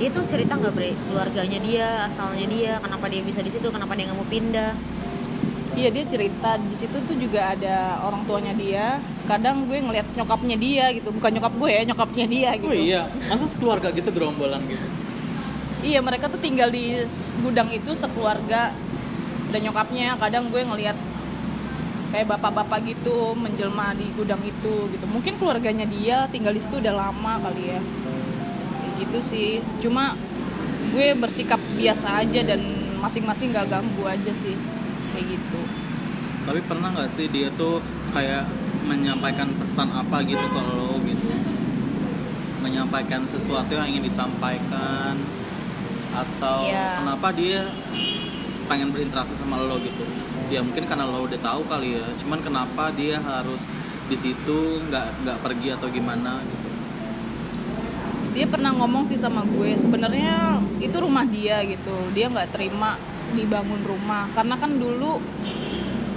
Dia 0.00 0.08
tuh 0.12 0.24
cerita 0.24 0.56
nggak 0.56 0.72
bre? 0.72 0.96
Keluarganya 0.96 1.58
dia 1.60 1.86
asalnya 2.08 2.46
dia 2.48 2.72
kenapa 2.80 3.04
dia 3.12 3.20
bisa 3.20 3.44
di 3.44 3.52
situ 3.52 3.68
kenapa 3.68 3.92
dia 3.96 4.08
nggak 4.08 4.18
mau 4.18 4.28
pindah? 4.28 4.72
Iya 5.70 5.88
dia 5.94 6.04
cerita 6.08 6.58
di 6.58 6.74
situ 6.74 6.98
tuh 7.04 7.16
juga 7.20 7.54
ada 7.54 8.00
orang 8.04 8.24
tuanya 8.24 8.52
dia. 8.56 8.98
Kadang 9.28 9.68
gue 9.68 9.76
ngeliat 9.76 10.08
nyokapnya 10.16 10.56
dia 10.56 10.84
gitu. 10.96 11.12
Bukan 11.12 11.30
nyokap 11.36 11.52
gue 11.52 11.70
ya 11.70 11.82
nyokapnya 11.84 12.26
dia 12.26 12.50
gitu. 12.56 12.68
oh 12.68 12.76
iya 12.76 13.12
masa 13.28 13.44
sekeluarga 13.44 13.92
gitu 13.92 14.08
gerombolan 14.10 14.64
gitu? 14.66 14.86
Iya 15.80 16.04
mereka 16.04 16.28
tuh 16.28 16.40
tinggal 16.40 16.68
di 16.68 17.00
gudang 17.40 17.72
itu 17.72 17.96
sekeluarga 17.96 18.72
dan 19.50 19.60
nyokapnya 19.66 20.14
kadang 20.16 20.48
gue 20.48 20.62
ngelihat 20.62 20.96
kayak 22.10 22.26
bapak-bapak 22.26 22.82
gitu 22.90 23.38
menjelma 23.38 23.94
di 23.94 24.06
gudang 24.18 24.42
itu 24.42 24.90
gitu. 24.90 25.04
Mungkin 25.06 25.38
keluarganya 25.38 25.86
dia 25.86 26.26
tinggal 26.30 26.50
di 26.54 26.62
situ 26.62 26.82
udah 26.82 26.94
lama 26.94 27.38
kali 27.38 27.70
ya. 27.70 27.80
Kayak 27.82 28.92
gitu 29.06 29.18
sih. 29.22 29.50
Cuma 29.78 30.18
gue 30.90 31.14
bersikap 31.14 31.62
biasa 31.78 32.26
aja 32.26 32.40
dan 32.42 32.60
masing-masing 32.98 33.54
gak 33.54 33.70
ganggu 33.70 34.02
aja 34.06 34.32
sih. 34.34 34.58
Kayak 35.14 35.38
gitu. 35.38 35.60
Tapi 36.40 36.60
pernah 36.66 36.88
nggak 36.90 37.10
sih 37.14 37.30
dia 37.30 37.52
tuh 37.54 37.78
kayak 38.10 38.48
menyampaikan 38.88 39.54
pesan 39.54 39.86
apa 39.94 40.24
gitu 40.26 40.42
ke 40.42 40.60
lo 40.66 40.98
gitu? 41.06 41.30
Menyampaikan 42.58 43.22
sesuatu 43.30 43.70
yang 43.70 43.86
ingin 43.86 44.10
disampaikan? 44.10 45.14
Atau 46.10 46.66
Iya. 46.66 47.06
kenapa 47.06 47.28
dia 47.30 47.70
pengen 48.70 48.94
berinteraksi 48.94 49.34
sama 49.34 49.58
lo 49.58 49.82
gitu. 49.82 50.06
Ya 50.46 50.62
mungkin 50.62 50.86
karena 50.86 51.02
lo 51.10 51.26
udah 51.26 51.40
tahu 51.42 51.66
kali 51.66 51.98
ya. 51.98 52.06
Cuman 52.22 52.38
kenapa 52.38 52.94
dia 52.94 53.18
harus 53.18 53.66
di 54.06 54.14
situ 54.14 54.78
nggak 54.86 55.26
nggak 55.26 55.38
pergi 55.42 55.74
atau 55.74 55.90
gimana 55.90 56.38
gitu. 56.46 56.68
Dia 58.30 58.46
pernah 58.46 58.70
ngomong 58.78 59.10
sih 59.10 59.18
sama 59.18 59.42
gue 59.42 59.74
sebenarnya 59.74 60.62
itu 60.78 60.94
rumah 61.02 61.26
dia 61.26 61.66
gitu. 61.66 62.14
Dia 62.14 62.30
nggak 62.30 62.54
terima 62.54 62.94
dibangun 63.34 63.82
rumah. 63.82 64.30
Karena 64.30 64.54
kan 64.54 64.78
dulu 64.78 65.18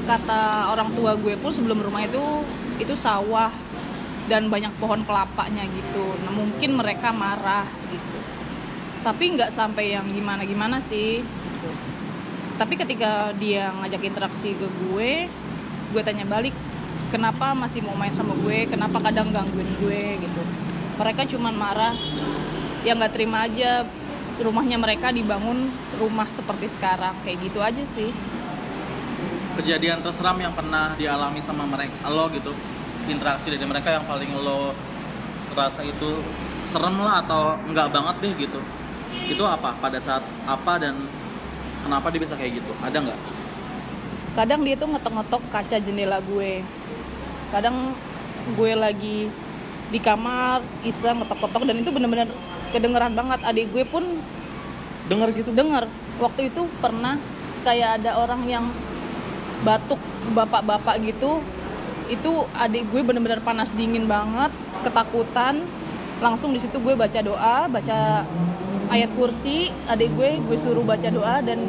kata 0.05 0.69
orang 0.69 0.93
tua 0.93 1.17
gue 1.17 1.33
pun 1.41 1.49
sebelum 1.49 1.81
rumah 1.81 2.05
itu 2.05 2.21
itu 2.77 2.93
sawah 2.93 3.49
dan 4.29 4.45
banyak 4.53 4.77
pohon 4.77 5.01
kelapanya 5.01 5.65
gitu. 5.65 6.05
Nah 6.21 6.29
mungkin 6.37 6.77
mereka 6.77 7.09
marah 7.09 7.65
gitu. 7.89 8.19
Tapi 9.01 9.23
nggak 9.33 9.49
sampai 9.49 9.97
yang 9.97 10.05
gimana 10.13 10.45
gimana 10.45 10.77
sih 10.77 11.17
gitu. 11.25 11.92
Tapi 12.57 12.77
ketika 12.77 13.33
dia 13.41 13.73
ngajak 13.81 14.01
interaksi 14.05 14.53
ke 14.53 14.67
gue 14.87 15.27
gue 15.93 16.01
tanya 16.01 16.25
balik 16.25 16.53
kenapa 17.13 17.53
masih 17.53 17.85
mau 17.85 17.93
main 17.93 18.09
sama 18.09 18.33
gue? 18.33 18.65
Kenapa 18.65 18.97
kadang 18.97 19.29
gangguin 19.29 19.69
gue? 19.77 20.17
Gitu. 20.17 20.41
Mereka 20.97 21.29
cuman 21.29 21.53
marah 21.53 21.93
ya 22.81 22.97
nggak 22.97 23.13
terima 23.13 23.45
aja 23.45 23.85
rumahnya 24.41 24.81
mereka 24.81 25.13
dibangun 25.13 25.69
rumah 26.01 26.25
seperti 26.33 26.73
sekarang. 26.73 27.13
Kayak 27.21 27.37
gitu 27.45 27.59
aja 27.61 27.83
sih. 27.85 28.09
Kejadian 29.53 30.01
terseram 30.01 30.41
yang 30.41 30.57
pernah 30.57 30.97
dialami 30.97 31.37
sama 31.37 31.69
mereka 31.69 32.09
lo 32.09 32.25
gitu. 32.33 32.49
Interaksi 33.05 33.53
dari 33.53 33.61
mereka 33.69 33.93
yang 33.93 34.09
paling 34.09 34.33
lo 34.33 34.73
rasa 35.53 35.85
itu 35.85 36.17
serem 36.65 36.97
lah 36.97 37.21
atau 37.21 37.61
enggak 37.69 37.93
banget 37.93 38.15
deh 38.25 38.33
gitu. 38.49 38.59
Itu 39.29 39.45
apa? 39.45 39.77
Pada 39.77 40.01
saat 40.01 40.25
apa 40.49 40.81
dan 40.81 40.97
kenapa 41.83 42.07
dia 42.09 42.21
bisa 42.23 42.33
kayak 42.39 42.63
gitu? 42.63 42.71
Ada 42.79 42.97
nggak? 43.03 43.19
Kadang 44.33 44.61
dia 44.65 44.75
tuh 44.79 44.89
ngetok-ngetok 44.89 45.43
kaca 45.53 45.77
jendela 45.77 46.17
gue. 46.23 46.65
Kadang 47.53 47.93
gue 48.57 48.71
lagi 48.73 49.29
di 49.93 49.99
kamar 50.01 50.65
iseng 50.81 51.21
ngetok-ngetok 51.21 51.63
dan 51.69 51.75
itu 51.77 51.89
bener-bener 51.93 52.29
kedengeran 52.73 53.13
banget. 53.13 53.39
Adik 53.45 53.69
gue 53.69 53.83
pun 53.85 54.01
dengar 55.05 55.29
gitu? 55.29 55.53
Denger. 55.53 55.85
Waktu 56.17 56.49
itu 56.49 56.65
pernah 56.81 57.21
kayak 57.61 58.01
ada 58.01 58.17
orang 58.17 58.41
yang 58.49 58.65
batuk 59.61 60.01
bapak-bapak 60.33 60.97
gitu. 61.05 61.43
Itu 62.09 62.49
adik 62.57 62.89
gue 62.89 63.05
bener-bener 63.05 63.43
panas 63.43 63.69
dingin 63.75 64.09
banget 64.09 64.49
ketakutan. 64.81 65.61
Langsung 66.23 66.55
di 66.55 66.59
situ 66.63 66.79
gue 66.81 66.97
baca 66.97 67.19
doa 67.21 67.67
baca 67.69 68.23
ayat 68.93 69.11
kursi 69.17 69.73
adik 69.89 70.13
gue 70.13 70.37
gue 70.37 70.57
suruh 70.57 70.85
baca 70.85 71.09
doa 71.09 71.41
dan 71.41 71.59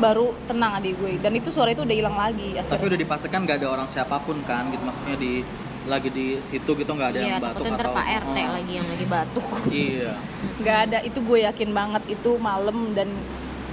baru 0.00 0.32
tenang 0.48 0.80
adik 0.80 0.96
gue. 0.96 1.20
Dan 1.20 1.36
itu 1.36 1.52
suara 1.52 1.76
itu 1.76 1.84
udah 1.84 1.96
hilang 1.96 2.16
lagi 2.16 2.56
tapi 2.56 2.64
akhirnya. 2.64 2.88
udah 2.88 2.98
dipastikan 3.04 3.40
nggak 3.44 3.58
ada 3.60 3.68
orang 3.68 3.88
siapa 3.92 4.16
pun 4.24 4.40
kan 4.48 4.72
gitu. 4.72 4.80
Maksudnya 4.80 5.16
di 5.20 5.44
lagi 5.88 6.08
di 6.12 6.36
situ 6.44 6.70
gitu 6.76 6.92
nggak 6.92 7.08
ada 7.16 7.20
iya 7.20 7.28
yang 7.36 7.40
batuk 7.40 7.64
atau 7.64 7.92
pak 7.96 8.06
rt 8.20 8.36
Oh, 8.36 8.52
lagi 8.56 8.72
yang 8.72 8.88
lagi 8.88 9.06
batuk. 9.06 9.46
Iya. 9.68 10.12
Nggak 10.60 10.78
ada 10.88 10.98
itu 11.04 11.18
gue 11.20 11.38
yakin 11.44 11.70
banget 11.72 12.02
itu 12.08 12.30
malam 12.40 12.78
dan 12.96 13.08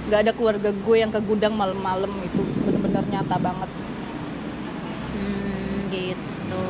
nggak 0.08 0.20
ada 0.28 0.32
keluarga 0.32 0.70
gue 0.72 0.96
yang 0.96 1.12
ke 1.12 1.20
gudang 1.20 1.56
malam-malam 1.56 2.12
itu 2.24 2.40
bener-bener 2.64 3.04
nyata 3.08 3.36
banget. 3.40 3.70
Hmm 5.16 5.88
gitu. 5.88 6.64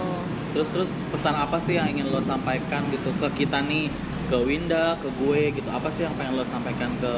Terus 0.55 0.69
terus 0.75 0.91
pesan 1.15 1.35
apa 1.39 1.59
sih 1.63 1.79
yang 1.79 1.87
ingin 1.91 2.11
lo 2.11 2.23
sampaikan 2.23 2.83
gitu 2.91 3.11
ke 3.19 3.47
kita 3.47 3.63
nih 3.63 3.91
ke 4.29 4.37
Winda 4.45 4.95
ke 5.01 5.09
gue 5.19 5.57
gitu. 5.57 5.69
Apa 5.73 5.89
sih 5.89 6.05
yang 6.05 6.15
pengen 6.15 6.37
lo 6.37 6.45
sampaikan 6.45 6.93
ke 7.01 7.15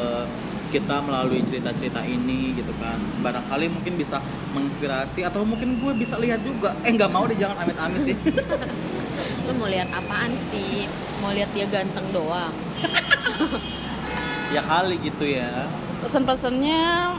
kita 0.70 1.02
melalui 1.02 1.42
cerita-cerita 1.42 2.00
ini 2.06 2.54
gitu 2.54 2.70
kan? 2.78 2.96
Barangkali 3.20 3.66
mungkin 3.66 3.98
bisa 3.98 4.22
menginspirasi 4.54 5.26
atau 5.26 5.42
mungkin 5.42 5.82
gue 5.82 5.92
bisa 5.98 6.16
lihat 6.16 6.40
juga. 6.46 6.72
Eh 6.86 6.94
nggak 6.94 7.10
mau 7.10 7.26
deh 7.26 7.34
jangan 7.34 7.58
amit-amit 7.66 8.14
ya 8.14 8.18
lu 9.50 9.58
mau 9.58 9.66
lihat 9.66 9.90
apaan 9.90 10.30
sih? 10.54 10.86
Mau 11.18 11.34
lihat 11.34 11.50
dia 11.50 11.66
ganteng 11.66 12.06
doang? 12.14 12.54
Ya 14.50 14.66
kali 14.66 14.98
gitu 14.98 15.30
ya. 15.30 15.46
Pesan-pesannya 16.02 17.14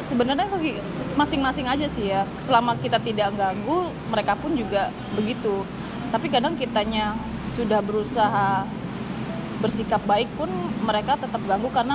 sebenarnya 0.00 0.48
lagi 0.48 0.80
masing-masing 1.20 1.68
aja 1.68 1.84
sih 1.84 2.08
ya. 2.08 2.24
Selama 2.40 2.80
kita 2.80 2.96
tidak 2.96 3.36
ganggu 3.36 3.92
mereka 4.08 4.32
pun 4.40 4.56
juga 4.56 4.88
begitu. 5.12 5.68
Tapi 6.08 6.32
kadang 6.32 6.56
kitanya 6.56 7.12
sudah 7.36 7.84
berusaha 7.84 8.64
bersikap 9.62 10.02
baik 10.04 10.26
pun 10.34 10.50
mereka 10.82 11.14
tetap 11.14 11.38
ganggu 11.46 11.70
karena 11.70 11.94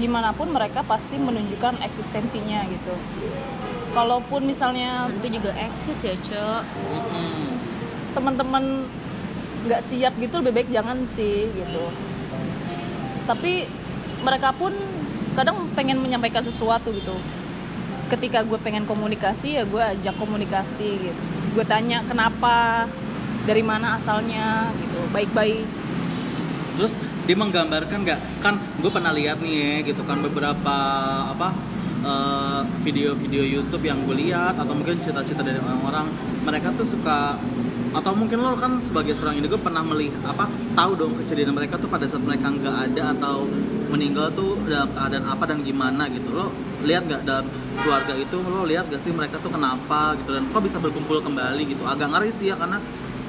gimana 0.00 0.32
pun 0.32 0.48
mereka 0.48 0.80
pasti 0.80 1.20
menunjukkan 1.20 1.84
eksistensinya 1.84 2.64
gitu. 2.72 2.94
Kalaupun 3.92 4.48
misalnya 4.48 5.08
itu 5.12 5.36
juga 5.36 5.52
eksis 5.56 5.98
ya 6.00 6.16
cok. 6.16 6.62
Teman-teman 8.16 8.88
nggak 9.68 9.84
siap 9.84 10.16
gitu 10.16 10.40
lebih 10.40 10.64
baik 10.64 10.68
jangan 10.72 11.04
sih 11.08 11.52
gitu. 11.52 11.84
Tapi 13.28 13.68
mereka 14.24 14.56
pun 14.56 14.72
kadang 15.36 15.68
pengen 15.76 16.00
menyampaikan 16.00 16.44
sesuatu 16.44 16.92
gitu. 16.92 17.16
Ketika 18.08 18.44
gue 18.46 18.56
pengen 18.60 18.88
komunikasi 18.88 19.60
ya 19.60 19.64
gue 19.68 19.80
ajak 19.80 20.16
komunikasi 20.16 20.88
gitu. 21.12 21.22
Gue 21.56 21.64
tanya 21.64 22.04
kenapa 22.04 22.84
dari 23.48 23.64
mana 23.64 23.96
asalnya 23.96 24.72
gitu. 24.76 25.00
Baik-baik 25.12 25.64
terus 26.76 26.92
dia 27.24 27.36
menggambarkan 27.36 27.98
nggak? 28.04 28.20
Kan 28.44 28.60
gue 28.78 28.90
pernah 28.92 29.10
lihat 29.10 29.40
nih 29.40 29.54
ya 29.56 29.74
gitu 29.88 30.04
kan 30.04 30.20
beberapa 30.22 30.76
apa 31.32 31.48
eh, 32.04 32.60
video-video 32.84 33.42
YouTube 33.42 33.82
yang 33.88 34.04
gue 34.04 34.16
lihat 34.28 34.54
atau 34.60 34.72
mungkin 34.76 35.00
cerita-cerita 35.00 35.42
dari 35.42 35.58
orang-orang. 35.58 36.06
Mereka 36.46 36.76
tuh 36.78 36.86
suka 36.86 37.34
atau 37.96 38.12
mungkin 38.12 38.44
lo 38.44 38.52
kan 38.60 38.76
sebagai 38.84 39.16
seorang 39.16 39.40
indigo 39.40 39.56
pernah 39.56 39.80
melihat 39.80 40.20
apa 40.28 40.44
tahu 40.76 41.00
dong 41.00 41.16
kejadian 41.16 41.56
mereka 41.56 41.80
tuh 41.80 41.88
pada 41.88 42.04
saat 42.04 42.20
mereka 42.20 42.52
nggak 42.52 42.92
ada 42.92 43.16
atau 43.16 43.48
meninggal 43.88 44.28
tuh 44.36 44.60
dalam 44.68 44.92
keadaan 44.92 45.24
apa 45.24 45.48
dan 45.48 45.64
gimana 45.64 46.04
gitu. 46.12 46.28
Lo 46.28 46.52
lihat 46.84 47.08
nggak 47.08 47.24
dalam 47.24 47.48
keluarga 47.80 48.12
itu? 48.12 48.36
Lo 48.36 48.68
lihat 48.68 48.92
gak 48.92 49.00
sih 49.00 49.14
mereka 49.14 49.40
tuh 49.40 49.48
kenapa 49.48 50.12
gitu? 50.20 50.36
Dan 50.36 50.50
kok 50.52 50.60
bisa 50.60 50.76
berkumpul 50.76 51.24
kembali 51.24 51.62
gitu? 51.64 51.88
Agak 51.88 52.12
ngeri 52.12 52.30
sih 52.34 52.52
ya 52.52 52.56
karena 52.60 52.76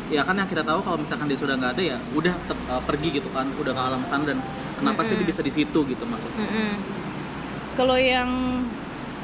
ya 0.07 0.23
kan 0.23 0.35
yang 0.35 0.47
kita 0.47 0.63
tahu 0.63 0.79
kalau 0.81 0.97
misalkan 0.97 1.27
dia 1.27 1.35
sudah 1.35 1.59
nggak 1.59 1.71
ada 1.75 1.83
ya 1.83 1.97
udah 2.15 2.33
ter- 2.47 2.65
eh, 2.67 2.81
pergi 2.87 3.09
gitu 3.19 3.27
kan 3.35 3.47
udah 3.59 3.73
ke 3.75 3.81
alam 3.81 4.01
sana 4.07 4.23
dan 4.23 4.39
kenapa 4.79 5.03
sih 5.03 5.19
dia 5.19 5.27
bisa 5.27 5.43
di 5.43 5.51
situ 5.51 5.79
gitu 5.83 6.03
maksudnya 6.07 6.43
Mm-mm. 6.43 6.71
Kalau 7.77 7.93
yang 7.93 8.65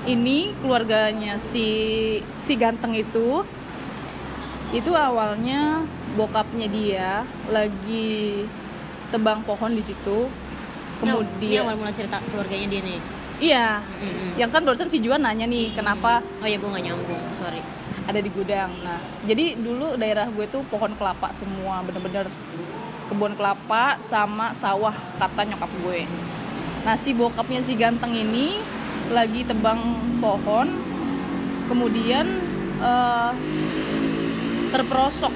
ini 0.06 0.54
keluarganya 0.62 1.42
si 1.42 1.66
si 2.38 2.54
ganteng 2.54 2.94
itu 2.94 3.42
itu 4.70 4.92
awalnya 4.94 5.82
bokapnya 6.14 6.68
dia 6.70 7.10
lagi 7.50 8.46
tebang 9.10 9.42
pohon 9.46 9.74
di 9.74 9.82
situ. 9.82 10.30
ini 10.30 11.10
Kemudian 11.10 11.62
awal 11.66 11.76
mula 11.76 11.92
cerita 11.92 12.22
keluarganya 12.30 12.68
dia 12.70 12.82
nih 12.82 13.00
iya, 13.42 13.68
Mm-mm. 13.82 14.40
yang 14.40 14.48
kan 14.48 14.64
barusan 14.64 14.88
si 14.88 15.04
Juan 15.04 15.20
nanya 15.20 15.44
nih 15.44 15.74
kenapa 15.74 16.22
oh 16.22 16.48
ya 16.48 16.56
gue 16.56 16.70
nggak 16.70 16.84
nyambung 16.86 17.24
sorry 17.36 17.60
ada 18.04 18.20
di 18.20 18.30
gudang. 18.32 18.72
Nah, 18.84 19.00
jadi 19.24 19.56
dulu 19.56 19.96
daerah 19.96 20.28
gue 20.28 20.46
tuh 20.52 20.64
pohon 20.68 20.92
kelapa 21.00 21.32
semua, 21.32 21.80
bener-bener 21.88 22.28
kebun 23.08 23.36
kelapa 23.36 24.00
sama 24.04 24.52
sawah 24.52 24.96
kata 25.20 25.48
nyokap 25.48 25.72
gue. 25.84 26.08
Nah, 26.84 26.96
si 27.00 27.16
bokapnya 27.16 27.64
si 27.64 27.80
ganteng 27.80 28.12
ini 28.12 28.60
lagi 29.12 29.48
tebang 29.48 29.80
pohon, 30.20 30.68
kemudian 31.72 32.28
eh, 32.84 33.32
terperosok. 34.76 35.32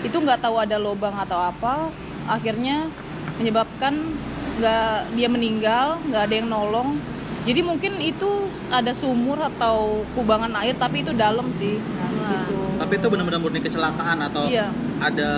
Itu 0.00 0.16
nggak 0.16 0.40
tahu 0.40 0.56
ada 0.56 0.80
lubang 0.80 1.12
atau 1.12 1.36
apa, 1.36 1.92
akhirnya 2.24 2.88
menyebabkan 3.36 4.16
nggak 4.60 5.16
dia 5.16 5.28
meninggal, 5.28 6.00
nggak 6.08 6.22
ada 6.24 6.34
yang 6.36 6.48
nolong. 6.48 6.96
Jadi 7.40 7.60
mungkin 7.60 7.92
itu 7.98 8.30
ada 8.68 8.92
sumur 8.92 9.40
atau 9.40 10.04
kubangan 10.12 10.52
air 10.60 10.76
tapi 10.76 11.00
itu 11.00 11.16
dalam 11.16 11.48
sih. 11.50 11.80
Nah, 11.80 12.08
di 12.08 12.18
Wah. 12.18 12.28
situ. 12.28 12.56
tapi 12.80 12.96
itu 12.96 13.06
benar-benar 13.06 13.36
murni 13.38 13.60
kecelakaan 13.60 14.24
atau 14.24 14.48
Iya. 14.48 14.72
ada 14.98 15.30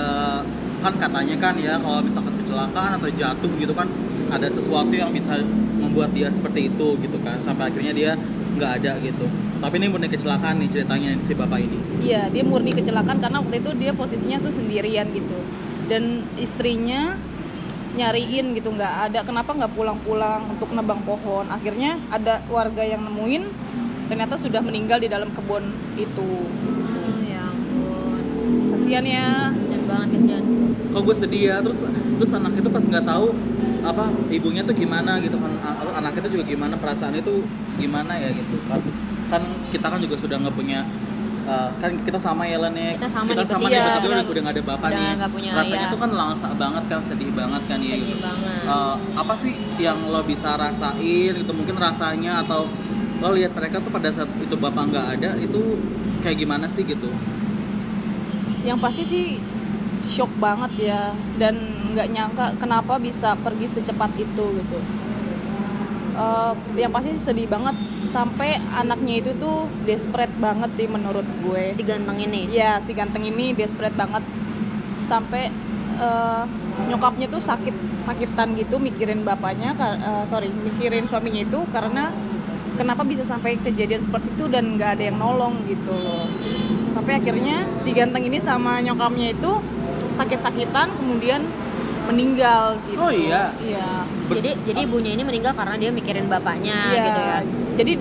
kan 0.78 0.94
katanya 0.94 1.34
kan 1.36 1.58
ya 1.58 1.74
kalau 1.74 1.98
misalkan 1.98 2.38
kecelakaan 2.38 2.94
atau 2.94 3.10
jatuh 3.10 3.50
gitu 3.56 3.74
kan 3.74 3.90
ada 4.30 4.46
sesuatu 4.46 4.90
yang 4.90 5.10
bisa 5.10 5.42
membuat 5.74 6.10
dia 6.10 6.30
seperti 6.30 6.70
itu 6.70 6.88
gitu 6.98 7.18
kan 7.18 7.42
sampai 7.42 7.66
akhirnya 7.66 7.90
dia 7.90 8.10
nggak 8.54 8.70
ada 8.78 8.94
gitu 8.98 9.26
tapi 9.58 9.74
ini 9.74 9.90
murni 9.90 10.06
kecelakaan 10.06 10.54
nih 10.58 10.70
ceritanya 10.70 11.18
si 11.20 11.34
bapak 11.34 11.58
ini 11.60 11.78
Iya, 12.00 12.30
dia 12.30 12.42
murni 12.42 12.70
kecelakaan 12.70 13.18
karena 13.18 13.38
waktu 13.38 13.58
itu 13.58 13.70
dia 13.74 13.90
posisinya 13.90 14.38
tuh 14.38 14.50
sendirian 14.50 15.06
gitu. 15.10 15.38
Dan 15.86 16.22
istrinya 16.36 17.18
nyariin 17.92 18.56
gitu 18.56 18.72
nggak 18.72 18.94
ada 19.08 19.20
kenapa 19.20 19.52
nggak 19.52 19.72
pulang-pulang 19.76 20.48
untuk 20.48 20.72
nebang 20.72 21.04
pohon? 21.04 21.44
Akhirnya 21.52 22.00
ada 22.08 22.40
warga 22.48 22.80
yang 22.80 23.04
nemuin 23.04 23.44
ternyata 24.08 24.40
sudah 24.40 24.64
meninggal 24.64 25.00
di 25.00 25.08
dalam 25.12 25.28
kebun 25.32 25.72
itu. 26.00 26.30
Oh 26.48 27.20
ya 27.24 27.52
ampun. 27.52 28.20
Kasihan 28.76 29.04
ya. 29.04 29.52
Kasian 29.52 29.82
banget 29.84 30.08
kasian. 30.16 30.44
Kok 30.92 31.02
gue 31.04 31.16
sedih 31.16 31.42
ya? 31.52 31.56
Terus 31.60 31.84
terus 31.88 32.30
anak 32.32 32.52
itu 32.56 32.68
pas 32.72 32.84
nggak 32.84 33.04
tahu 33.04 33.26
apa 33.82 34.04
ibunya 34.32 34.62
tuh 34.64 34.76
gimana 34.76 35.20
gitu 35.20 35.36
kan? 35.36 35.52
Anak 35.92 36.12
itu 36.16 36.40
juga 36.40 36.44
gimana? 36.48 36.74
Perasaan 36.80 37.12
itu 37.16 37.44
gimana 37.76 38.16
ya 38.16 38.32
gitu 38.32 38.56
kan? 38.68 38.80
Kan 39.28 39.42
kita 39.72 39.86
kan 39.88 40.00
juga 40.00 40.16
sudah 40.16 40.36
nggak 40.40 40.56
punya 40.56 40.84
uh, 41.46 41.68
kan 41.78 41.90
kita 42.02 42.18
sama 42.18 42.42
ya 42.46 42.58
Len 42.62 42.74
ya. 42.74 42.92
Kita 42.98 43.08
sama 43.10 43.26
nih, 43.26 43.34
nih 43.42 43.78
iya, 43.78 43.84
betul 43.98 44.10
benar. 44.12 44.24
udah 44.26 44.40
nggak 44.42 44.54
ada 44.54 44.62
bapak 44.62 44.88
Udah 44.88 45.00
nih. 45.00 45.28
punya 45.30 45.50
rasanya 45.56 45.86
ayah. 45.86 45.92
tuh 45.92 45.98
kan 46.00 46.10
langsa 46.10 46.48
banget 46.54 46.84
kan 46.90 47.00
sedih 47.02 47.30
banget 47.34 47.62
kan 47.66 47.78
ya 47.78 47.94
sedih 47.94 48.06
gitu 48.06 48.22
banget. 48.22 48.62
Uh, 48.68 48.96
apa 49.18 49.34
sih 49.38 49.52
yang 49.78 49.98
lo 50.06 50.20
bisa 50.22 50.48
rasain 50.54 51.32
gitu? 51.38 51.52
Mungkin 51.52 51.76
rasanya 51.78 52.32
atau 52.42 52.70
lo 53.22 53.28
lihat 53.34 53.52
mereka 53.54 53.78
tuh 53.78 53.90
pada 53.94 54.08
saat 54.10 54.30
itu 54.42 54.54
bapak 54.58 54.82
nggak 54.90 55.06
ada 55.18 55.30
itu 55.38 55.60
kayak 56.22 56.36
gimana 56.38 56.66
sih 56.66 56.82
gitu? 56.86 57.10
Yang 58.62 58.78
pasti 58.78 59.02
sih 59.06 59.24
shock 60.02 60.30
banget 60.38 60.72
ya. 60.90 61.14
Dan 61.38 61.54
nggak 61.92 62.08
nyangka 62.08 62.46
kenapa 62.56 62.96
bisa 62.96 63.36
pergi 63.38 63.66
secepat 63.68 64.10
itu 64.16 64.44
gitu 64.58 64.80
Eh, 66.12 66.52
yang 66.76 66.92
pasti 66.92 67.16
sedih 67.16 67.48
banget. 67.48 67.72
Sampai 68.04 68.60
anaknya 68.76 69.24
itu 69.24 69.32
tuh 69.40 69.64
desperate 69.88 70.32
banget 70.36 70.70
sih 70.76 70.84
menurut 70.84 71.24
gue. 71.40 71.72
Si 71.72 71.80
ganteng 71.80 72.20
ini? 72.20 72.52
Iya 72.52 72.84
si 72.84 72.92
ganteng 72.92 73.24
ini 73.24 73.56
desperate 73.56 73.96
banget. 73.96 74.20
Sampai 75.08 75.48
eh, 75.96 76.42
nyokapnya 76.92 77.32
tuh 77.32 77.40
sakit 77.40 78.04
sakitan 78.04 78.58
gitu 78.58 78.76
mikirin 78.76 79.24
bapaknya 79.24 79.72
eh, 79.78 80.24
sorry 80.28 80.52
mikirin 80.52 81.08
suaminya 81.08 81.48
itu 81.48 81.64
karena 81.72 82.12
kenapa 82.76 83.04
bisa 83.04 83.24
sampai 83.24 83.56
kejadian 83.60 84.00
seperti 84.00 84.28
itu 84.36 84.44
dan 84.48 84.76
nggak 84.76 85.00
ada 85.00 85.04
yang 85.08 85.16
nolong 85.16 85.64
gitu 85.64 85.92
loh. 85.96 86.28
Sampai 86.92 87.24
akhirnya 87.24 87.64
si 87.80 87.96
ganteng 87.96 88.28
ini 88.28 88.36
sama 88.36 88.84
nyokapnya 88.84 89.32
itu 89.32 89.52
sakit-sakitan 90.12 90.92
kemudian 90.92 91.40
meninggal 92.04 92.76
gitu 92.84 92.98
Oh, 92.98 93.10
iya? 93.10 93.54
iya 93.58 94.02
Ber- 94.26 94.38
jadi 94.38 94.50
jadi 94.64 94.78
ibunya 94.82 95.10
ini 95.12 95.22
meninggal 95.22 95.52
karena 95.52 95.74
dia 95.76 95.90
mikirin 95.90 96.26
bapaknya 96.26 96.78
Iya, 96.88 97.02
gitu 97.02 97.20
ya 97.20 97.38
jadi 97.74 97.92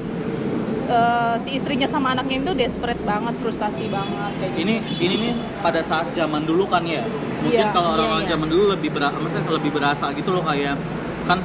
eh, 0.88 1.36
si 1.40 1.50
istrinya 1.54 1.86
sama 1.86 2.12
anaknya 2.12 2.42
itu 2.42 2.52
desperate 2.58 3.02
banget 3.02 3.36
frustasi 3.38 3.88
banget 3.88 4.32
kayak 4.38 4.52
gitu. 4.52 4.62
ini 4.62 4.74
ini 5.00 5.16
nih 5.20 5.34
pada 5.60 5.82
saat 5.82 6.10
zaman 6.12 6.44
dulu 6.44 6.66
kan 6.66 6.84
ya 6.84 7.06
mungkin 7.40 7.62
Iya, 7.62 7.72
kalau 7.72 7.90
iya, 7.90 7.96
orang-orang 7.98 8.24
iya. 8.24 8.30
zaman 8.30 8.48
dulu 8.50 8.64
lebih 8.70 8.90
berasa 8.92 9.16
maksudnya 9.16 9.46
lebih 9.52 9.72
berasa 9.72 10.06
gitu 10.12 10.30
loh 10.30 10.44
kayak 10.44 10.76
kan 11.24 11.40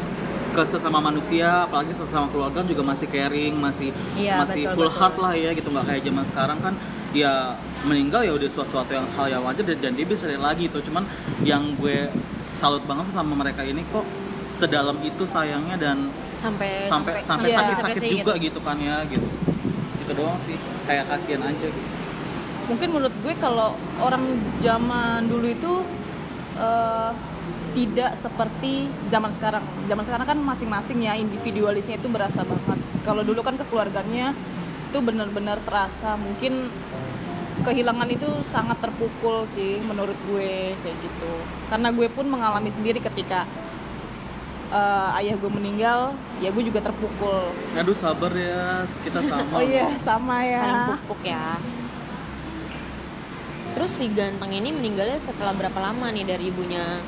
ke 0.50 0.62
sesama 0.64 1.04
manusia 1.04 1.68
apalagi 1.68 1.92
sesama 1.92 2.32
keluarga 2.32 2.64
juga 2.64 2.80
masih 2.80 3.06
caring 3.06 3.52
masih 3.54 3.92
Iya, 4.16 4.40
masih 4.40 4.62
betul, 4.64 4.74
full 4.74 4.88
betul. 4.88 4.98
heart 4.98 5.16
lah 5.20 5.32
ya 5.36 5.50
gitu 5.52 5.68
nggak 5.68 5.84
kayak 5.84 6.02
zaman 6.02 6.24
sekarang 6.24 6.58
kan 6.58 6.74
dia 7.12 7.32
meninggal 7.84 8.20
ya 8.24 8.32
udah 8.32 8.48
sesuatu 8.48 8.90
yang 8.90 9.04
hal 9.14 9.26
yang 9.30 9.42
wajar 9.44 9.64
dan, 9.64 9.78
dan 9.78 9.92
dia 9.92 10.04
bisa 10.04 10.24
lagi 10.32 10.68
tuh 10.68 10.80
cuman 10.80 11.04
yang 11.44 11.76
gue 11.76 12.08
salut 12.56 12.82
banget 12.82 13.12
sama 13.12 13.36
mereka 13.36 13.60
ini 13.60 13.84
kok 13.92 14.02
sedalam 14.50 14.96
itu 15.04 15.22
sayangnya 15.22 15.76
dan 15.76 16.08
sampai 16.32 16.88
sampai 16.88 17.20
sampai 17.20 17.48
Iya. 17.52 17.56
sakit-sakit 17.60 18.00
sampai 18.00 18.08
juga 18.10 18.32
segitu. 18.32 18.46
gitu 18.50 18.58
kan 18.64 18.76
ya 18.80 19.04
gitu 19.04 19.28
itu 20.00 20.12
doang 20.16 20.38
sih 20.40 20.56
kayak 20.88 21.04
kasihan 21.06 21.44
aja 21.44 21.66
gitu 21.68 21.88
mungkin 22.66 22.88
menurut 22.90 23.14
gue 23.20 23.34
kalau 23.36 23.76
orang 24.00 24.24
zaman 24.58 25.28
dulu 25.28 25.46
itu 25.46 25.72
eh, 26.56 27.10
tidak 27.76 28.16
seperti 28.16 28.88
zaman 29.12 29.28
sekarang 29.28 29.60
zaman 29.84 30.04
sekarang 30.08 30.26
kan 30.26 30.38
masing-masing 30.40 31.04
ya 31.04 31.12
individualisnya 31.14 32.00
itu 32.00 32.08
berasa 32.08 32.40
banget 32.40 32.80
kalau 33.04 33.20
dulu 33.20 33.44
kan 33.44 33.60
kekeluarganya 33.60 34.32
itu 34.88 34.98
benar-benar 35.04 35.60
terasa 35.60 36.16
mungkin 36.16 36.72
kehilangan 37.64 38.08
itu 38.12 38.28
sangat 38.44 38.76
terpukul 38.82 39.48
sih 39.48 39.80
menurut 39.84 40.16
gue 40.28 40.76
kayak 40.76 40.96
gitu. 41.00 41.32
Karena 41.72 41.88
gue 41.94 42.08
pun 42.12 42.26
mengalami 42.28 42.68
sendiri 42.68 43.00
ketika 43.00 43.48
eh, 44.72 45.18
ayah 45.22 45.36
gue 45.38 45.50
meninggal 45.50 46.12
ya 46.42 46.52
gue 46.52 46.64
juga 46.66 46.84
terpukul. 46.84 47.54
Aduh 47.78 47.96
sabar 47.96 48.32
ya 48.36 48.84
kita 49.06 49.20
sama. 49.24 49.54
Oh 49.56 49.62
iya 49.64 49.88
sama 49.96 50.44
ya. 50.44 50.60
Saling 50.60 50.82
pupuk 50.92 51.20
ya. 51.24 51.56
Terus 53.76 53.92
si 54.00 54.08
ganteng 54.08 54.52
ini 54.56 54.72
meninggalnya 54.72 55.20
setelah 55.20 55.52
berapa 55.52 55.76
lama 55.76 56.08
nih 56.08 56.24
dari 56.24 56.48
ibunya 56.48 57.00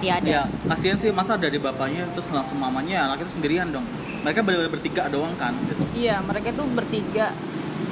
tiada? 0.00 0.28
Ya, 0.28 0.42
kasihan 0.68 0.96
sih 0.96 1.12
masa 1.12 1.36
dari 1.36 1.56
bapaknya 1.60 2.08
terus 2.12 2.28
langsung 2.32 2.60
mamanya 2.60 3.08
anak 3.08 3.24
itu 3.24 3.40
sendirian 3.40 3.72
dong. 3.72 3.84
Mereka 4.20 4.44
benar-benar 4.44 4.72
bertiga 4.72 5.08
doang 5.08 5.32
kan 5.40 5.56
gitu. 5.64 5.80
Iya, 5.96 6.20
mereka 6.20 6.52
itu 6.52 6.64
bertiga 6.76 7.32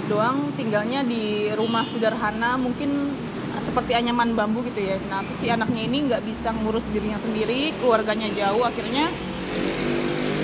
doang 0.08 0.50
tinggalnya 0.56 1.04
di 1.04 1.52
rumah 1.52 1.84
sederhana, 1.84 2.56
mungkin 2.56 3.12
seperti 3.60 3.92
anyaman 3.92 4.32
bambu 4.32 4.64
gitu 4.64 4.80
ya. 4.80 4.96
Nah, 5.12 5.20
terus 5.28 5.44
si 5.44 5.52
anaknya 5.52 5.84
ini 5.84 6.08
nggak 6.08 6.24
bisa 6.24 6.50
ngurus 6.56 6.88
dirinya 6.88 7.20
sendiri, 7.20 7.76
keluarganya 7.76 8.32
jauh, 8.32 8.64
akhirnya 8.64 9.12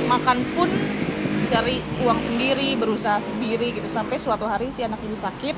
makan 0.07 0.45
pun 0.53 0.69
cari 1.49 1.81
uang 2.05 2.21
sendiri, 2.21 2.77
berusaha 2.77 3.19
sendiri 3.25 3.73
gitu. 3.73 3.89
Sampai 3.89 4.21
suatu 4.21 4.45
hari 4.45 4.69
si 4.69 4.85
anak 4.85 5.01
ini 5.01 5.17
sakit, 5.17 5.57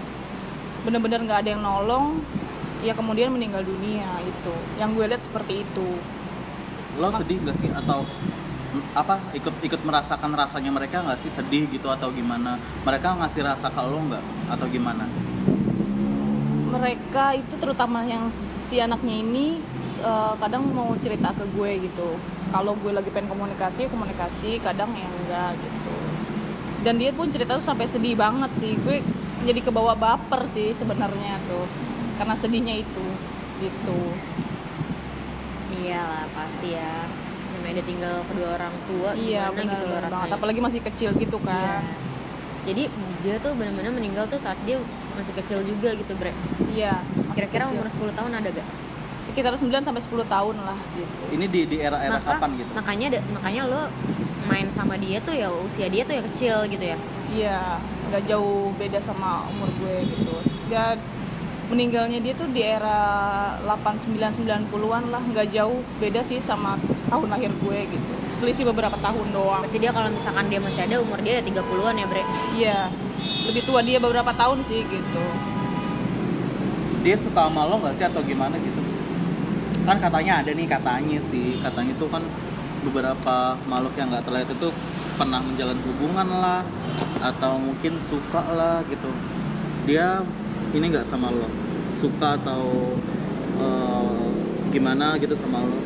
bener-bener 0.86 1.26
nggak 1.26 1.38
ada 1.42 1.50
yang 1.58 1.62
nolong, 1.66 2.22
ya 2.86 2.94
kemudian 2.94 3.34
meninggal 3.34 3.66
dunia 3.66 4.06
itu. 4.22 4.54
Yang 4.78 4.90
gue 4.94 5.04
lihat 5.10 5.22
seperti 5.26 5.54
itu. 5.66 5.88
Lo 6.96 7.10
sedih 7.12 7.42
gak 7.44 7.58
sih 7.60 7.68
atau 7.68 8.08
apa 8.94 9.20
ikut 9.36 9.54
ikut 9.64 9.80
merasakan 9.84 10.32
rasanya 10.32 10.70
mereka 10.72 11.02
nggak 11.04 11.20
sih 11.20 11.32
sedih 11.32 11.68
gitu 11.68 11.88
atau 11.92 12.12
gimana? 12.12 12.60
Mereka 12.84 13.16
ngasih 13.20 13.42
rasa 13.44 13.68
ke 13.72 13.82
lo 13.82 14.00
nggak? 14.06 14.24
Atau 14.52 14.66
gimana? 14.68 15.04
mereka 16.76 17.32
itu 17.32 17.54
terutama 17.56 18.04
yang 18.04 18.28
si 18.30 18.76
anaknya 18.78 19.16
ini 19.24 19.58
eh, 20.02 20.32
kadang 20.36 20.68
mau 20.70 20.92
cerita 21.00 21.32
ke 21.32 21.44
gue 21.56 21.88
gitu. 21.88 22.20
Kalau 22.52 22.78
gue 22.78 22.92
lagi 22.94 23.10
pengen 23.10 23.32
komunikasi 23.32 23.86
ya 23.86 23.88
komunikasi 23.90 24.60
kadang 24.62 24.92
ya 24.94 25.08
enggak 25.08 25.52
gitu. 25.58 25.96
Dan 26.84 27.02
dia 27.02 27.10
pun 27.10 27.26
cerita 27.32 27.58
tuh 27.58 27.66
sampai 27.66 27.90
sedih 27.90 28.14
banget 28.14 28.52
sih. 28.60 28.78
Gue 28.78 29.02
jadi 29.42 29.60
kebawa 29.64 29.96
baper 29.96 30.46
sih 30.46 30.76
sebenarnya 30.76 31.40
tuh 31.48 31.66
karena 32.20 32.34
sedihnya 32.36 32.74
itu 32.78 33.06
gitu. 33.64 34.00
Iyalah 35.82 36.28
pasti 36.30 36.76
ya 36.76 37.08
namanya 37.66 37.82
udah 37.82 37.88
tinggal 37.88 38.16
kedua 38.24 38.48
orang 38.54 38.74
tua 38.86 39.10
iya 39.18 39.42
gimana 39.44 39.58
benar 39.58 39.66
gitu 39.66 39.82
loh 39.82 39.90
banget. 39.90 40.06
rasanya. 40.06 40.34
Apalagi 40.38 40.60
masih 40.62 40.80
kecil 40.84 41.10
gitu 41.16 41.36
Iya. 41.36 41.48
kan 41.50 41.82
jadi 42.62 42.82
dia 43.20 43.34
tuh 43.38 43.52
benar-benar 43.54 43.92
meninggal 43.92 44.24
tuh 44.26 44.38
saat 44.38 44.58
dia 44.62 44.78
masih 45.12 45.34
kecil 45.34 45.58
juga 45.62 45.90
gitu 45.92 46.12
bre. 46.14 46.30
Iya 46.68 47.02
kira-kira 47.32 47.66
umur 47.68 47.86
10 47.88 48.10
tahun 48.12 48.30
ada 48.32 48.48
gak 48.52 48.68
sekitar 49.18 49.50
9 49.52 49.82
sampai 49.82 49.98
10 49.98 50.22
tahun 50.24 50.56
lah 50.60 50.78
gitu. 50.92 51.22
Ini 51.32 51.46
di 51.48 51.60
di 51.64 51.76
era-era 51.80 52.14
Maka- 52.16 52.38
kapan 52.38 52.50
gitu? 52.56 52.70
makanya 52.72 53.06
ada- 53.08 53.26
makanya 53.32 53.62
lo 53.64 53.82
main 54.46 54.70
sama 54.70 54.94
dia 54.94 55.18
tuh 55.18 55.34
ya 55.34 55.50
usia 55.50 55.90
dia 55.90 56.06
tuh 56.06 56.14
ya 56.14 56.22
kecil 56.22 56.56
gitu 56.68 56.84
ya? 56.84 56.96
Iya, 57.28 57.58
nggak 58.06 58.22
jauh 58.24 58.70
beda 58.72 59.02
sama 59.02 59.42
umur 59.50 59.66
gue 59.76 60.06
gitu. 60.06 60.34
Dan 60.68 61.02
meninggalnya 61.66 62.22
dia 62.22 62.30
tuh 62.32 62.46
di 62.46 62.62
era 62.62 63.02
89 63.60 64.14
90-an 64.38 65.10
lah, 65.10 65.18
nggak 65.24 65.50
jauh 65.50 65.82
beda 65.98 66.22
sih 66.22 66.38
sama 66.38 66.78
tahun 67.06 67.26
lahir 67.30 67.50
gue 67.50 67.78
gitu. 67.90 68.12
Selisih 68.36 68.64
beberapa 68.68 68.96
tahun 69.00 69.26
doang. 69.32 69.62
berarti 69.64 69.78
dia 69.80 69.90
kalau 69.94 70.10
misalkan 70.12 70.44
dia 70.50 70.60
masih 70.60 70.80
ada 70.84 70.96
umur 71.00 71.18
dia 71.22 71.40
ya 71.40 71.42
30-an 71.42 71.94
ya 71.96 72.06
bre 72.06 72.22
Iya. 72.54 72.78
Lebih 73.46 73.62
tua 73.64 73.80
dia 73.80 73.98
beberapa 74.02 74.30
tahun 74.34 74.60
sih 74.66 74.82
gitu. 74.84 75.24
dia 77.06 77.14
suka 77.14 77.46
sama 77.46 77.62
lo 77.70 77.78
nggak 77.78 77.94
sih 77.94 78.02
atau 78.02 78.18
gimana 78.18 78.58
gitu 78.58 78.82
kan 79.86 80.02
katanya 80.02 80.42
ada 80.42 80.50
nih 80.50 80.66
katanya 80.66 81.22
sih 81.22 81.54
katanya 81.62 81.94
tuh 82.02 82.10
kan 82.10 82.18
beberapa 82.82 83.54
makhluk 83.70 83.94
yang 83.94 84.10
nggak 84.10 84.26
terlihat 84.26 84.50
itu 84.50 84.74
pernah 85.14 85.38
menjalin 85.38 85.78
hubungan 85.86 86.26
lah 86.34 86.66
atau 87.22 87.62
mungkin 87.62 88.02
suka 88.02 88.42
lah 88.50 88.82
gitu 88.90 89.06
dia 89.86 90.26
ini 90.74 90.90
nggak 90.90 91.06
sama 91.06 91.30
lo 91.30 91.46
suka 91.94 92.34
atau 92.42 92.98
eh, 93.54 94.26
gimana 94.74 95.14
gitu 95.22 95.38
sama 95.38 95.62
lo 95.62 95.78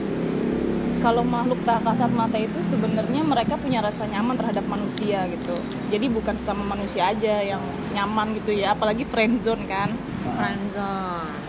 Kalau 1.01 1.25
makhluk 1.25 1.65
tak 1.65 1.81
kasat 1.81 2.13
mata 2.13 2.37
itu 2.37 2.61
sebenarnya 2.61 3.25
mereka 3.25 3.57
punya 3.57 3.81
rasa 3.81 4.05
nyaman 4.05 4.37
terhadap 4.37 4.65
manusia 4.69 5.25
gitu. 5.33 5.57
Jadi 5.89 6.13
bukan 6.13 6.37
sama 6.37 6.77
manusia 6.77 7.09
aja 7.09 7.41
yang 7.41 7.65
nyaman 7.97 8.37
gitu 8.37 8.53
ya, 8.53 8.77
apalagi 8.77 9.09
friendzone 9.09 9.65
kan. 9.65 9.89
friendzone 10.37 11.41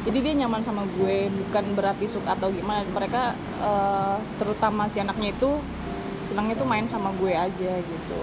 jadi 0.00 0.18
dia 0.24 0.34
nyaman 0.44 0.64
sama 0.64 0.88
gue 0.96 1.28
bukan 1.28 1.76
berarti 1.76 2.08
suka 2.08 2.32
atau 2.32 2.48
gimana. 2.48 2.88
Mereka 2.88 3.36
eh, 3.60 4.16
terutama 4.40 4.88
si 4.88 4.96
anaknya 4.96 5.36
itu 5.36 5.60
senangnya 6.24 6.56
tuh 6.56 6.68
main 6.68 6.88
sama 6.88 7.12
gue 7.20 7.32
aja 7.36 7.72
gitu. 7.78 8.20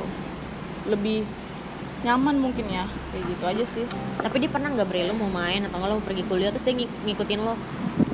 Lebih 0.89 1.21
nyaman 2.01 2.37
mungkin 2.41 2.65
ya 2.69 2.89
kayak 3.13 3.23
gitu 3.29 3.43
aja 3.45 3.63
sih. 3.65 3.85
Tapi 4.19 4.35
dia 4.41 4.49
pernah 4.49 4.73
nggak 4.73 4.89
bre 4.89 5.05
lo 5.05 5.13
mau 5.21 5.29
main 5.29 5.69
atau 5.69 5.77
nggak? 5.77 5.89
Lo 5.93 6.01
pergi 6.01 6.23
kuliah 6.25 6.49
terus 6.49 6.65
dia 6.65 6.73
ngik- 6.73 6.97
ngikutin 7.05 7.39
lo? 7.45 7.53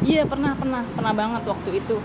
Iya 0.04 0.28
pernah 0.28 0.52
pernah 0.60 0.84
pernah 0.84 1.14
banget 1.16 1.44
waktu 1.48 1.80
itu 1.80 1.96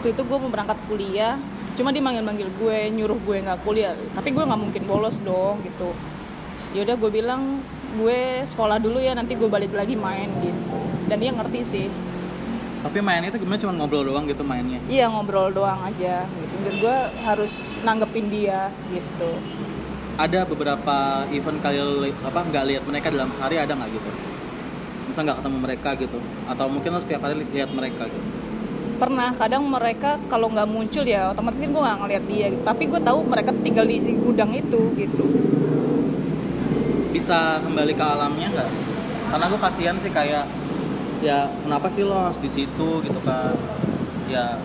waktu 0.00 0.16
itu 0.16 0.24
gue 0.24 0.38
mau 0.40 0.48
berangkat 0.48 0.80
kuliah. 0.88 1.36
Cuma 1.76 1.92
dia 1.92 2.00
manggil-manggil 2.00 2.48
gue 2.56 2.88
nyuruh 2.88 3.20
gue 3.20 3.36
nggak 3.44 3.60
kuliah. 3.68 3.92
Tapi 4.16 4.32
gue 4.32 4.40
nggak 4.48 4.60
mungkin 4.64 4.82
bolos 4.88 5.20
dong 5.20 5.60
gitu. 5.60 5.92
Yaudah 6.72 6.96
gue 6.96 7.10
bilang 7.12 7.60
gue 8.00 8.40
sekolah 8.48 8.80
dulu 8.80 8.96
ya 8.96 9.12
nanti 9.12 9.36
gue 9.36 9.44
balik 9.44 9.76
lagi 9.76 10.00
main 10.00 10.32
gitu. 10.40 10.80
Dan 11.04 11.20
dia 11.20 11.36
ngerti 11.36 11.60
sih. 11.60 11.86
Tapi 12.80 12.96
mainnya 13.04 13.28
itu 13.28 13.44
gimana? 13.44 13.60
Cuma 13.60 13.76
ngobrol 13.76 14.08
doang 14.08 14.24
gitu 14.24 14.40
mainnya? 14.40 14.80
Iya 14.88 15.12
ngobrol 15.12 15.52
doang 15.52 15.84
aja 15.84 16.24
gitu. 16.24 16.54
Dan 16.64 16.74
gue 16.80 16.96
harus 17.20 17.76
nanggepin 17.84 18.32
dia 18.32 18.72
gitu. 18.88 19.36
ada 20.20 20.44
beberapa 20.44 21.24
event 21.32 21.64
kalian 21.64 21.88
li- 22.04 22.18
apa 22.20 22.44
nggak 22.44 22.64
lihat 22.68 22.82
mereka 22.84 23.08
dalam 23.08 23.32
sehari 23.36 23.56
ada 23.56 23.72
nggak 23.72 23.88
gitu? 23.88 24.10
Misal 25.08 25.28
nggak 25.28 25.38
ketemu 25.44 25.58
mereka 25.60 25.90
gitu? 25.96 26.18
Atau 26.44 26.66
mungkin 26.68 26.88
lo 26.92 27.00
setiap 27.00 27.24
hari 27.24 27.40
li- 27.40 27.52
lihat 27.56 27.72
mereka 27.72 28.04
gitu 28.08 28.39
Pernah 29.00 29.32
kadang 29.40 29.64
mereka 29.64 30.20
kalau 30.28 30.52
nggak 30.52 30.68
muncul 30.68 31.04
ya 31.08 31.32
otomatis 31.32 31.64
kan 31.64 31.72
gue 31.72 31.82
nggak 31.82 31.98
ngeliat 32.04 32.24
dia. 32.28 32.46
Gitu. 32.52 32.62
Tapi 32.62 32.82
gue 32.84 33.00
tahu 33.00 33.18
mereka 33.24 33.48
tuh 33.56 33.64
tinggal 33.64 33.88
di 33.88 33.96
gudang 34.20 34.52
itu 34.52 34.80
gitu. 35.00 35.24
bisa 37.10 37.58
kembali 37.60 37.92
ke 37.98 38.04
alamnya 38.06 38.48
nggak 38.54 38.70
karena 39.30 39.44
gue 39.50 39.60
kasihan 39.60 39.96
sih 39.98 40.10
kayak 40.14 40.46
ya 41.20 41.46
kenapa 41.62 41.86
sih 41.92 42.02
lo 42.02 42.16
harus 42.16 42.40
di 42.40 42.50
situ 42.50 42.90
gitu 43.04 43.20
kan 43.22 43.54
ya 44.26 44.56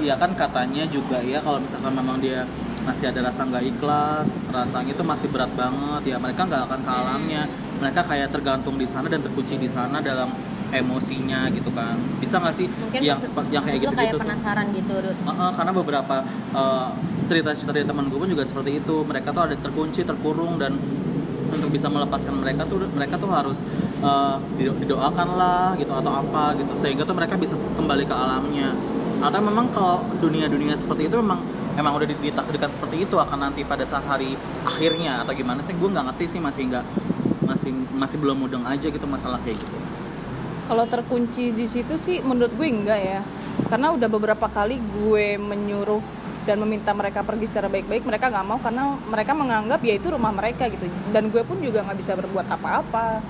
ya 0.00 0.14
kan 0.16 0.32
katanya 0.36 0.84
juga 0.86 1.18
ya 1.20 1.42
kalau 1.42 1.58
misalkan 1.58 1.92
memang 1.92 2.20
dia 2.22 2.46
masih 2.86 3.10
ada 3.10 3.32
rasa 3.32 3.42
nggak 3.42 3.64
ikhlas 3.76 4.28
rasanya 4.54 4.92
itu 4.94 5.02
masih 5.02 5.28
berat 5.32 5.50
banget 5.58 6.14
ya 6.14 6.16
mereka 6.22 6.46
nggak 6.46 6.62
akan 6.70 6.80
ke 6.86 6.92
alamnya 6.92 7.42
mereka 7.82 8.00
kayak 8.06 8.28
tergantung 8.30 8.78
di 8.78 8.86
sana 8.86 9.10
dan 9.10 9.20
terkunci 9.20 9.58
di 9.58 9.66
sana 9.66 9.98
dalam 9.98 10.30
emosinya 10.78 11.48
gitu 11.50 11.70
kan. 11.70 11.96
Bisa 12.18 12.36
nggak 12.36 12.54
sih 12.54 12.66
mungkin 12.68 13.00
yang 13.00 13.18
sepa- 13.18 13.48
yang 13.48 13.62
kayak 13.64 13.80
gitu 13.80 13.94
kayak 13.94 14.10
gitu 14.12 14.18
penasaran 14.20 14.66
gitu 14.72 14.94
Dut 15.00 15.16
Heeh, 15.16 15.50
karena 15.54 15.72
beberapa 15.72 16.16
eh, 16.52 16.86
cerita-cerita 17.26 17.72
dari 17.72 17.86
teman 17.86 18.06
gue 18.06 18.18
pun 18.18 18.28
juga 18.28 18.44
seperti 18.44 18.78
itu. 18.78 18.96
Mereka 19.02 19.28
tuh 19.30 19.42
ada 19.46 19.54
terkunci 19.54 20.00
terkurung 20.02 20.56
dan 20.56 20.76
untuk 21.46 21.70
bisa 21.70 21.86
melepaskan 21.86 22.42
mereka 22.42 22.66
tuh 22.66 22.82
mereka 22.90 23.14
tuh 23.16 23.30
harus 23.30 23.58
dido- 24.54 24.76
didoakan 24.76 25.28
lah 25.34 25.72
gitu 25.76 25.90
atau 25.90 26.12
apa 26.12 26.54
gitu. 26.54 26.72
Sehingga 26.78 27.02
tuh 27.02 27.16
mereka 27.16 27.34
bisa 27.34 27.54
kembali 27.54 28.04
ke 28.04 28.14
alamnya. 28.14 28.70
Atau 29.16 29.40
memang 29.40 29.72
kalau 29.72 30.04
dunia-dunia 30.20 30.76
seperti 30.76 31.08
itu 31.08 31.16
memang 31.16 31.40
emang 31.76 31.96
udah 31.96 32.08
ditakdirkan 32.08 32.68
seperti 32.68 33.08
itu 33.08 33.16
akan 33.16 33.48
nanti 33.48 33.64
pada 33.64 33.84
saat 33.88 34.04
hari 34.04 34.36
akhirnya 34.62 35.24
atau 35.24 35.32
gimana 35.32 35.64
sih? 35.64 35.72
Gue 35.72 35.88
nggak 35.88 36.12
ngerti 36.12 36.36
sih 36.36 36.40
masih 36.40 36.68
nggak 36.68 36.84
masih 37.46 37.70
masih 37.94 38.18
belum 38.20 38.36
mudeng 38.42 38.66
aja 38.66 38.90
gitu 38.90 39.06
masalah 39.06 39.38
kayak 39.46 39.56
gitu 39.62 39.76
Kalau 40.66 40.82
terkunci 40.90 41.54
di 41.54 41.70
situ 41.70 41.94
sih 41.94 42.18
menurut 42.18 42.50
gue 42.58 42.66
enggak 42.66 42.98
ya. 42.98 43.20
Karena 43.70 43.94
udah 43.94 44.08
beberapa 44.10 44.50
kali 44.50 44.82
gue 44.82 45.38
menyuruh 45.38 46.02
dan 46.42 46.58
meminta 46.62 46.94
mereka 46.94 47.22
pergi 47.26 47.46
secara 47.50 47.66
baik-baik 47.66 48.06
mereka 48.06 48.30
nggak 48.30 48.46
mau 48.46 48.58
karena 48.62 48.94
mereka 49.10 49.34
menganggap 49.34 49.82
ya 49.82 49.94
itu 49.98 50.10
rumah 50.10 50.34
mereka 50.34 50.66
gitu. 50.66 50.90
Dan 51.14 51.30
gue 51.30 51.42
pun 51.46 51.62
juga 51.62 51.86
nggak 51.86 51.98
bisa 51.98 52.18
berbuat 52.18 52.50
apa-apa. 52.50 53.22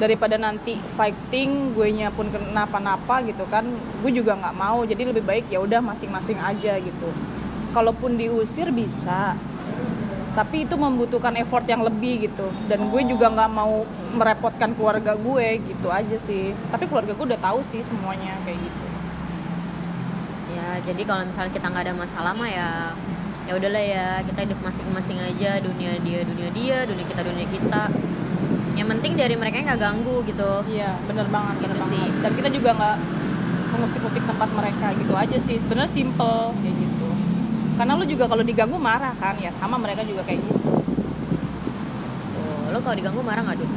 Daripada 0.00 0.40
nanti 0.40 0.80
fighting 0.96 1.76
gue 1.76 1.88
nya 1.92 2.08
pun 2.08 2.32
kenapa-napa 2.32 3.20
gitu 3.28 3.44
kan 3.52 3.68
gue 4.00 4.12
juga 4.12 4.32
nggak 4.40 4.56
mau. 4.56 4.80
Jadi 4.88 5.12
lebih 5.12 5.28
baik 5.28 5.52
ya 5.52 5.60
udah 5.60 5.84
masing-masing 5.84 6.40
aja 6.40 6.72
gitu. 6.80 7.08
Kalaupun 7.76 8.16
diusir 8.16 8.72
bisa 8.72 9.36
tapi 10.38 10.62
itu 10.62 10.78
membutuhkan 10.78 11.34
effort 11.34 11.66
yang 11.66 11.82
lebih 11.82 12.30
gitu. 12.30 12.46
Dan 12.70 12.94
gue 12.94 13.02
juga 13.10 13.26
nggak 13.26 13.50
mau 13.50 13.82
merepotkan 14.14 14.70
keluarga 14.78 15.18
gue 15.18 15.58
gitu 15.66 15.90
aja 15.90 16.14
sih. 16.14 16.54
Tapi 16.70 16.86
keluarga 16.86 17.10
gue 17.10 17.26
udah 17.34 17.42
tahu 17.42 17.58
sih 17.66 17.82
semuanya 17.82 18.38
kayak 18.46 18.62
gitu. 18.62 18.86
Ya 20.54 20.78
jadi 20.86 21.02
kalau 21.02 21.26
misalnya 21.26 21.50
kita 21.50 21.66
nggak 21.66 21.84
ada 21.90 21.94
masalah 21.98 22.32
mah 22.38 22.46
ya 22.46 22.94
ya 23.50 23.52
udahlah 23.58 23.82
ya 23.82 24.06
kita 24.30 24.46
hidup 24.46 24.60
masing-masing 24.62 25.18
aja 25.18 25.58
dunia 25.58 25.98
dia 26.06 26.20
dunia 26.22 26.48
dia 26.54 26.78
dunia 26.86 27.02
kita 27.10 27.22
dunia 27.26 27.46
kita. 27.50 27.82
Yang 28.78 28.88
penting 28.94 29.12
dari 29.18 29.34
mereka 29.34 29.58
nggak 29.66 29.80
ganggu 29.82 30.22
gitu. 30.22 30.50
Iya 30.70 30.94
bener 31.10 31.26
banget 31.34 31.66
bener 31.66 31.74
Gitu 31.74 31.82
banget. 31.82 31.98
sih. 31.98 32.06
dan 32.22 32.30
kita 32.38 32.48
juga 32.54 32.70
nggak 32.78 32.96
mengusik-usik 33.74 34.22
tempat 34.22 34.48
mereka 34.54 34.94
gitu 34.94 35.18
aja 35.18 35.38
sih. 35.42 35.58
Sebenarnya 35.58 35.90
simple 35.90 36.54
kayak 36.62 36.76
gitu 36.78 37.08
karena 37.78 37.94
lu 37.94 38.04
juga 38.04 38.26
kalau 38.26 38.42
diganggu 38.42 38.74
marah 38.74 39.14
kan 39.22 39.38
ya 39.38 39.54
sama 39.54 39.78
mereka 39.78 40.02
juga 40.02 40.26
kayak 40.26 40.42
gitu. 40.42 40.58
Tuh, 42.34 42.74
lo 42.74 42.78
kalau 42.82 42.96
diganggu 42.98 43.22
marah 43.22 43.46
nggak 43.46 43.58
Dut? 43.62 43.70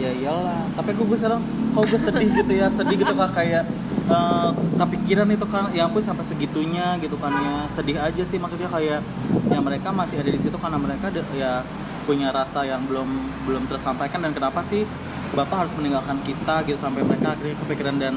ya 0.00 0.16
iyalah 0.16 0.64
tapi 0.80 0.96
gue 0.96 1.16
sekarang 1.20 1.44
kok 1.76 1.84
gue 1.92 2.00
sedih 2.00 2.30
gitu 2.32 2.52
ya 2.56 2.66
sedih 2.72 2.96
gitu 2.98 3.12
kak. 3.12 3.30
Kayak 3.36 3.68
eh, 4.08 4.50
kepikiran 4.80 5.28
itu 5.28 5.44
kan 5.44 5.68
ya 5.76 5.84
ampun 5.86 6.00
sampai 6.00 6.24
segitunya 6.24 6.96
gitu 6.98 7.20
kan 7.20 7.30
ya. 7.36 7.56
Sedih 7.70 8.00
aja 8.00 8.22
sih 8.24 8.40
maksudnya 8.40 8.66
kayak 8.66 9.04
ya 9.52 9.58
mereka 9.60 9.92
masih 9.92 10.18
ada 10.24 10.30
di 10.32 10.40
situ 10.40 10.56
karena 10.56 10.80
mereka 10.80 11.12
de- 11.12 11.28
ya 11.36 11.62
punya 12.08 12.32
rasa 12.32 12.64
yang 12.64 12.82
belum 12.88 13.08
belum 13.44 13.68
tersampaikan. 13.68 14.24
Dan 14.24 14.32
kenapa 14.32 14.64
sih 14.64 14.88
bapak 15.36 15.68
harus 15.68 15.72
meninggalkan 15.76 16.18
kita 16.24 16.64
gitu 16.64 16.80
sampai 16.80 17.04
mereka 17.04 17.36
akhirnya 17.36 17.54
kepikiran 17.60 17.96
dan 18.00 18.14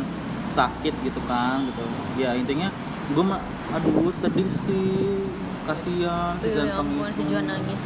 sakit 0.55 0.95
gitu 1.03 1.19
kan 1.27 1.67
gitu. 1.67 1.83
Ya 2.15 2.31
intinya 2.31 2.71
gue 3.05 3.23
mah 3.25 3.39
aduh 3.69 4.09
sedih 4.09 4.47
sih 4.49 5.19
kasihan 5.63 6.35
si 6.37 6.47
ya 6.47 6.63
ganteng 6.63 6.87
ampun 6.87 7.09
si. 7.09 7.21
Juan 7.23 7.45
nangis 7.45 7.83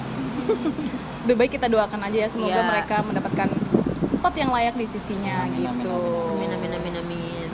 lebih 1.24 1.36
baik 1.36 1.52
kita 1.54 1.68
doakan 1.68 2.00
aja 2.04 2.18
ya 2.20 2.28
semoga 2.28 2.54
Iya. 2.54 2.64
mereka 2.68 2.96
mendapatkan 3.02 3.48
tempat 4.12 4.34
yang 4.36 4.52
layak 4.52 4.76
di 4.76 4.86
sisinya 4.86 5.44
Amin, 5.44 5.62
amin, 5.64 5.78
gitu 5.80 5.98
amin 6.32 6.50
amin 6.52 6.72
amin 6.74 6.94
amin 6.98 7.48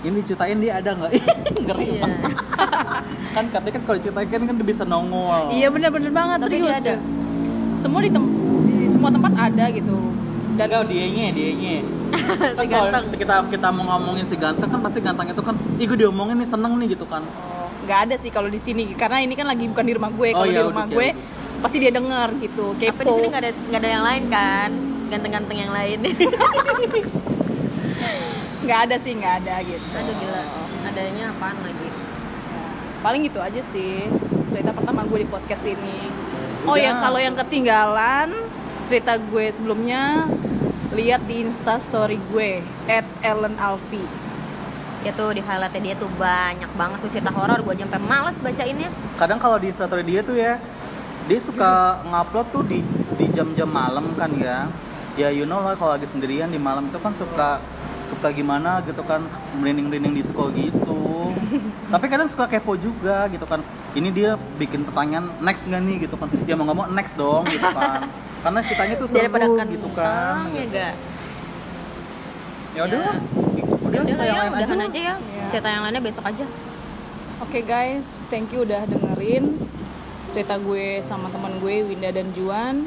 ini 0.00 0.14
diceritain 0.16 0.58
dia 0.58 0.78
ada 0.78 0.90
nggak 0.94 1.10
ngeri 1.66 1.86
iya 1.88 2.00
banget. 2.00 2.34
kan 3.34 3.44
katanya 3.50 3.72
kan 3.72 3.82
kalau 3.84 3.96
diceritain 3.98 4.26
kan 4.46 4.54
dia 4.54 4.66
bisa 4.66 4.82
nongol 4.84 5.50
Iya 5.50 5.68
bener-bener 5.68 6.10
banget 6.10 6.38
Tapi 6.38 6.52
serius 6.52 6.78
dia 6.78 6.82
ada. 6.86 6.96
Semua 7.76 8.00
di, 8.00 8.10
tem- 8.10 8.34
di 8.64 8.86
semua 8.86 9.06
tempat 9.08 9.30
ada 9.32 9.64
gitu. 9.70 9.94
Dan 10.54 10.66
Enggak 10.66 10.86
dianya 10.86 11.30
dianya 11.30 11.74
kan 12.28 12.52
Si 12.54 12.66
kalau 12.66 12.88
ganteng. 12.88 13.04
kita 13.14 13.34
kita 13.48 13.68
mau 13.68 13.84
ngomongin 13.88 14.24
si 14.24 14.36
ganteng 14.36 14.68
kan 14.68 14.80
pasti 14.80 14.98
ganteng 14.98 15.26
itu 15.28 15.40
kan 15.40 15.54
ih 15.76 15.84
gue 15.84 15.98
diomongin 15.98 16.36
nih 16.36 16.48
seneng 16.48 16.72
nih 16.76 16.92
gitu 16.92 17.04
kan 17.04 17.22
Oh, 17.24 17.68
nggak 17.84 18.00
ada 18.04 18.14
sih 18.16 18.28
kalau 18.28 18.46
di 18.46 18.56
sini 18.56 18.92
karena 18.92 19.18
ini 19.18 19.32
kan 19.32 19.44
lagi 19.44 19.64
bukan 19.64 19.82
di 19.82 19.92
rumah 19.92 20.10
gue. 20.10 20.28
Oh, 20.30 20.34
Kalau 20.36 20.46
iya, 20.46 20.56
di 20.56 20.64
rumah 20.64 20.84
udah, 20.84 20.94
gue 20.94 21.08
ya, 21.08 21.14
pasti 21.58 21.76
dia 21.78 21.90
denger 21.90 22.28
gitu 22.38 22.64
kepo 22.74 22.90
Tapi 22.92 23.02
di 23.02 23.12
sini 23.12 23.26
nggak 23.28 23.42
ada 23.42 23.50
nggak 23.52 23.80
ada 23.80 23.90
yang 23.90 24.04
lain 24.04 24.24
kan? 24.28 24.70
Ganteng-ganteng 25.08 25.58
yang 25.58 25.72
lain. 25.72 25.98
nggak 28.58 28.80
ada 28.84 28.96
sih 28.98 29.12
nggak 29.14 29.34
ada 29.40 29.54
gitu 29.62 29.86
Aduh 29.90 30.14
gila. 30.14 30.42
Adanya 30.84 31.24
apaan 31.30 31.56
lagi? 31.58 31.88
Ya, 31.88 31.94
paling 33.00 33.20
gitu 33.24 33.38
aja 33.38 33.60
sih 33.60 34.04
cerita 34.48 34.72
pertama 34.72 35.04
gue 35.04 35.18
di 35.22 35.28
podcast 35.28 35.64
ini 35.64 35.98
oh 36.64 36.74
ya 36.74 36.98
kalau 36.98 37.16
yang 37.16 37.36
ketinggalan 37.36 38.34
cerita 38.84 39.16
gue 39.16 39.46
sebelumnya 39.48 40.26
lihat 40.98 41.22
di 41.30 41.46
insta 41.46 41.78
story 41.78 42.18
gue 42.34 42.58
at 42.90 43.06
Ellen 43.22 43.54
Alfi 43.54 44.02
Ya 45.06 45.14
tuh 45.14 45.30
di 45.30 45.38
highlightnya 45.38 45.78
dia 45.78 45.94
tuh 45.94 46.10
banyak 46.18 46.66
banget 46.74 46.98
tuh 46.98 47.10
cerita 47.14 47.30
horor. 47.30 47.62
Gue 47.62 47.78
sampai 47.78 48.02
males 48.02 48.34
bacainnya. 48.42 48.90
kadang 49.14 49.38
kalau 49.38 49.54
di 49.54 49.70
instastory 49.70 50.02
dia 50.02 50.26
tuh 50.26 50.34
ya 50.34 50.58
dia 51.30 51.38
suka 51.38 52.02
ngupload 52.02 52.46
tuh 52.50 52.64
di 52.66 52.82
di 53.14 53.26
jam-jam 53.30 53.70
malam 53.70 54.10
kan 54.18 54.34
ya 54.34 54.66
ya 55.18 55.28
you 55.34 55.42
know 55.42 55.58
lah 55.58 55.74
kalau 55.74 55.98
lagi 55.98 56.06
sendirian 56.06 56.46
di 56.48 56.62
malam 56.62 56.86
itu 56.86 56.98
kan 57.02 57.10
suka 57.18 57.58
suka 58.06 58.30
gimana 58.30 58.80
gitu 58.86 59.02
kan 59.02 59.20
merinding-merinding 59.58 60.14
disco 60.14 60.48
gitu 60.54 61.34
tapi 61.92 62.06
kadang 62.06 62.30
suka 62.30 62.46
kepo 62.46 62.78
juga 62.78 63.26
gitu 63.28 63.42
kan 63.44 63.60
ini 63.98 64.14
dia 64.14 64.38
bikin 64.56 64.86
pertanyaan 64.86 65.34
next 65.42 65.66
nggak 65.66 65.82
nih 65.82 65.96
gitu 66.06 66.14
kan 66.14 66.30
ya 66.46 66.54
mau 66.54 66.64
nggak 66.70 66.78
mau 66.78 66.86
next 66.94 67.18
dong 67.18 67.42
gitu 67.50 67.66
kan 67.66 68.06
karena 68.46 68.60
ceritanya 68.62 68.94
tuh 68.94 69.06
seru 69.10 69.26
Daripada 69.26 69.46
kan 69.50 69.66
gitu 69.66 69.88
kan 69.92 70.42
ya 70.54 70.62
gitu. 70.62 70.78
ya 72.78 72.80
udah 72.86 73.00
lah 73.02 73.16
udah 73.18 73.58
Udah 73.88 74.04
cerita 74.04 74.24
yang 74.28 74.36
ya, 74.36 74.42
lain 74.44 74.52
aja 74.52 74.74
aja 74.84 75.00
ya. 75.00 75.14
Iya. 75.16 75.44
Cerita 75.48 75.68
yang 75.72 75.82
lainnya 75.88 76.02
besok 76.04 76.24
aja. 76.28 76.44
Oke 77.38 77.60
guys, 77.64 78.06
thank 78.28 78.52
you 78.52 78.66
udah 78.66 78.84
dengerin 78.84 79.56
cerita 80.28 80.60
gue 80.60 81.00
sama 81.06 81.32
teman 81.32 81.56
gue 81.56 81.88
Winda 81.88 82.12
dan 82.12 82.28
Juan 82.36 82.84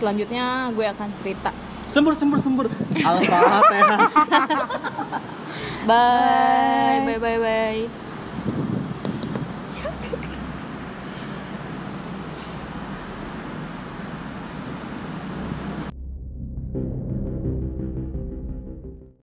selanjutnya 0.00 0.72
gue 0.72 0.86
akan 0.88 1.08
cerita. 1.20 1.52
Sembur 1.92 2.16
sembur 2.16 2.38
sembur. 2.40 2.66
Alhamdulillah 2.96 3.60
bye. 5.88 6.98
Bye 7.04 7.18
bye 7.20 7.38
bye. 7.38 8.09